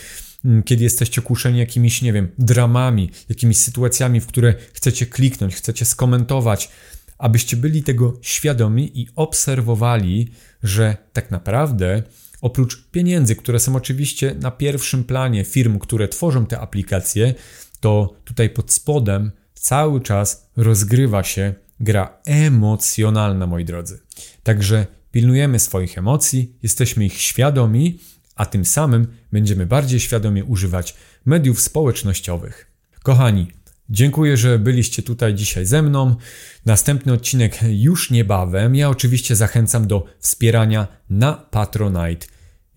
mm, 0.45 0.63
kiedy 0.63 0.83
jesteście 0.83 1.21
kuszeni 1.21 1.59
jakimiś, 1.59 2.01
nie 2.01 2.13
wiem, 2.13 2.27
dramami, 2.37 3.11
jakimiś 3.29 3.57
sytuacjami, 3.57 4.19
w 4.19 4.27
które 4.27 4.55
chcecie 4.73 5.05
kliknąć, 5.05 5.55
chcecie 5.55 5.85
skomentować, 5.85 6.69
abyście 7.17 7.57
byli 7.57 7.83
tego 7.83 8.19
świadomi 8.21 9.01
i 9.01 9.07
obserwowali, 9.15 10.31
że 10.63 10.97
tak 11.13 11.31
naprawdę 11.31 12.03
oprócz 12.41 12.87
pieniędzy, 12.91 13.35
które 13.35 13.59
są 13.59 13.75
oczywiście 13.75 14.35
na 14.41 14.51
pierwszym 14.51 15.03
planie 15.03 15.43
firm, 15.43 15.79
które 15.79 16.07
tworzą 16.07 16.45
te 16.45 16.59
aplikacje, 16.59 17.33
to 17.79 18.15
tutaj 18.25 18.49
pod 18.49 18.73
spodem 18.73 19.31
cały 19.53 20.01
czas 20.01 20.49
rozgrywa 20.57 21.23
się 21.23 21.53
gra 21.79 22.17
emocjonalna, 22.25 23.47
moi 23.47 23.65
drodzy. 23.65 23.99
Także 24.43 24.87
pilnujemy 25.11 25.59
swoich 25.59 25.97
emocji, 25.97 26.55
jesteśmy 26.63 27.05
ich 27.05 27.21
świadomi, 27.21 27.99
a 28.35 28.45
tym 28.45 28.65
samym 28.65 29.07
będziemy 29.31 29.65
bardziej 29.65 29.99
świadomie 29.99 30.45
używać 30.45 30.95
mediów 31.25 31.61
społecznościowych. 31.61 32.71
Kochani, 33.03 33.47
Dziękuję, 33.89 34.37
że 34.37 34.59
byliście 34.59 35.03
tutaj 35.03 35.33
dzisiaj 35.33 35.65
ze 35.65 35.81
mną. 35.81 36.15
Następny 36.65 37.13
odcinek 37.13 37.59
już 37.69 38.11
niebawem. 38.11 38.75
Ja 38.75 38.89
oczywiście 38.89 39.35
zachęcam 39.35 39.87
do 39.87 40.05
wspierania 40.19 40.87
na 41.09 41.33
Patronite. 41.33 42.27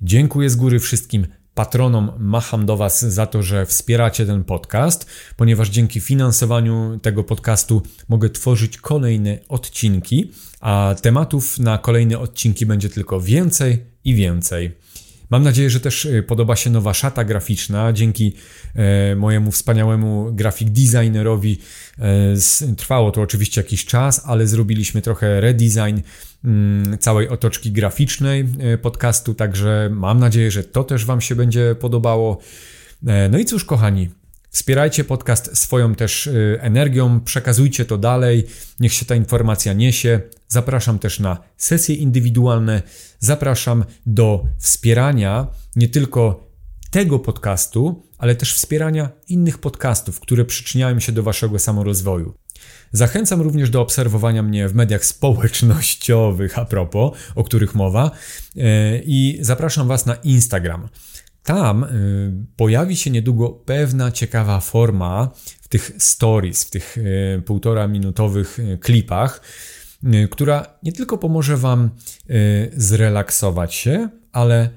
Dziękuję 0.03 0.51
z 0.51 0.57
góry 0.57 0.81
wszystkim 0.81 1.27
patronom 1.55 2.13
macham 2.19 2.67
do 2.67 2.77
Was 2.77 3.05
za 3.05 3.27
to, 3.27 3.43
że 3.43 3.67
wspieracie 3.67 4.27
ten 4.27 4.45
podcast, 4.45 5.07
ponieważ 5.37 5.69
dzięki 5.69 6.01
finansowaniu 6.01 6.99
tego 7.03 7.25
podcastu 7.25 7.83
mogę 8.09 8.31
tworzyć 8.31 8.79
kolejne 8.79 9.39
odcinki, 9.49 10.33
a 10.61 10.95
tematów 11.03 11.59
na 11.59 11.79
kolejne 11.79 12.19
odcinki 12.19 12.67
będzie 12.67 12.89
tylko 12.89 13.21
więcej 13.21 13.85
i 14.05 14.15
więcej. 14.15 14.73
Mam 15.31 15.43
nadzieję, 15.43 15.71
że 15.71 15.81
też 15.81 16.05
y, 16.05 16.23
podoba 16.23 16.57
się 16.57 16.71
nowa 16.71 16.95
szata 16.95 17.25
graficzna. 17.25 17.93
Dzięki 17.93 18.35
e, 18.75 19.17
mojemu 19.17 19.51
wspaniałemu 19.51 20.33
grafik 20.33 20.71
designerowi 20.71 21.59
e, 21.99 22.75
trwało 22.77 23.11
to 23.11 23.21
oczywiście 23.21 23.61
jakiś 23.61 23.85
czas, 23.85 24.23
ale 24.25 24.47
zrobiliśmy 24.47 25.03
trochę 25.03 25.41
redesign 25.41 26.01
mm, 26.45 26.99
całej 26.99 27.29
otoczki 27.29 27.73
graficznej 27.73 28.49
e, 28.59 28.79
podcastu, 28.79 29.35
także 29.35 29.91
mam 29.93 30.19
nadzieję, 30.19 30.51
że 30.51 30.65
to 30.65 30.85
też 30.85 31.05
Wam 31.05 31.21
się 31.21 31.35
będzie 31.35 31.75
podobało. 31.81 32.41
No 33.31 33.39
i 33.39 33.45
cóż, 33.45 33.65
kochani, 33.65 34.09
Wspierajcie 34.51 35.05
podcast 35.05 35.59
swoją 35.59 35.95
też 35.95 36.27
y, 36.27 36.59
energią, 36.61 37.21
przekazujcie 37.21 37.85
to 37.85 37.99
dalej, 37.99 38.47
niech 38.81 38.93
się 38.93 39.07
ta 39.07 39.15
informacja 39.15 39.73
niesie. 39.73 40.21
Zapraszam 40.49 40.99
też 40.99 41.21
na 41.21 41.39
sesje 41.57 41.95
indywidualne, 41.95 42.83
zapraszam 43.19 43.85
do 44.07 44.47
wspierania 44.59 45.47
nie 45.77 45.89
tylko 45.89 46.51
tego 46.91 47.19
podcastu, 47.19 48.03
ale 48.19 48.35
też 48.35 48.55
wspierania 48.55 49.11
innych 49.29 49.59
podcastów, 49.59 50.21
które 50.21 50.45
przyczyniają 50.45 51.01
się 51.01 51.13
do 51.13 51.23
Waszego 51.23 51.59
samorozwoju. 51.59 52.35
Zachęcam 52.93 53.41
również 53.41 53.71
do 53.71 53.81
obserwowania 53.81 54.43
mnie 54.43 54.69
w 54.69 54.75
mediach 54.75 55.05
społecznościowych, 55.05 56.59
a 56.59 56.65
propos, 56.65 57.19
o 57.35 57.45
których 57.45 57.75
mowa, 57.75 58.11
y, 58.57 58.61
i 59.07 59.39
zapraszam 59.41 59.89
Was 59.89 60.07
na 60.07 60.15
Instagram. 60.15 60.89
Tam 61.51 61.85
y, 61.85 61.89
pojawi 62.57 62.97
się 62.97 63.11
niedługo 63.11 63.51
pewna 63.51 64.13
ciekawa 64.13 64.61
forma 64.61 65.31
w 65.61 65.69
tych 65.69 65.93
stories, 65.99 66.65
w 66.65 66.71
tych 66.71 66.99
y, 66.99 67.43
półtora 67.47 67.89
minutowych 67.89 68.59
y, 68.59 68.79
klipach, 68.79 69.41
która 70.31 70.67
nie 70.83 70.93
tylko 70.93 71.19
pomoże 71.19 71.57
Wam 71.57 71.91
zrelaksować 72.73 73.75
się, 73.75 74.09
ale 74.33 74.71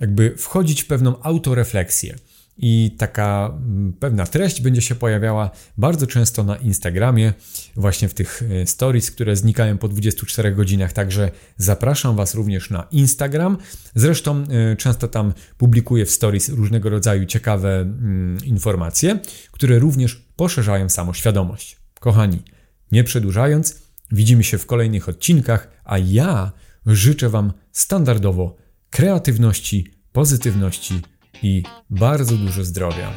jakby 0.00 0.34
wchodzić 0.36 0.82
w 0.82 0.86
pewną 0.86 1.22
autorefleksję 1.22 2.16
i 2.62 2.96
taka 2.98 3.52
mm, 3.56 3.92
pewna 3.92 4.26
treść 4.26 4.60
będzie 4.60 4.82
się 4.82 4.94
pojawiała 4.94 5.50
bardzo 5.78 6.06
często 6.06 6.44
na 6.44 6.56
Instagramie, 6.56 7.32
właśnie 7.76 8.08
w 8.08 8.14
tych 8.14 8.42
e, 8.62 8.66
stories, 8.66 9.10
które 9.10 9.36
znikają 9.36 9.78
po 9.78 9.88
24 9.88 10.52
godzinach. 10.52 10.92
Także 10.92 11.30
zapraszam 11.56 12.16
Was 12.16 12.34
również 12.34 12.70
na 12.70 12.86
Instagram. 12.90 13.58
Zresztą 13.94 14.44
e, 14.72 14.76
często 14.76 15.08
tam 15.08 15.32
publikuję 15.58 16.06
w 16.06 16.10
stories 16.10 16.48
różnego 16.48 16.90
rodzaju 16.90 17.26
ciekawe 17.26 17.80
mm, 17.80 18.38
informacje, 18.44 19.18
które 19.50 19.78
również 19.78 20.24
poszerzają 20.36 20.88
samoświadomość. 20.88 21.76
Kochani, 22.00 22.42
nie 22.92 23.04
przedłużając, 23.04 23.82
widzimy 24.12 24.44
się 24.44 24.58
w 24.58 24.66
kolejnych 24.66 25.08
odcinkach, 25.08 25.68
a 25.84 25.98
ja 25.98 26.52
życzę 26.86 27.28
Wam 27.28 27.52
standardowo 27.72 28.56
kreatywności, 28.90 29.94
pozytywności 30.12 31.02
i 31.42 31.62
bardzo 31.90 32.36
dużo 32.36 32.64
zdrowia. 32.64 33.12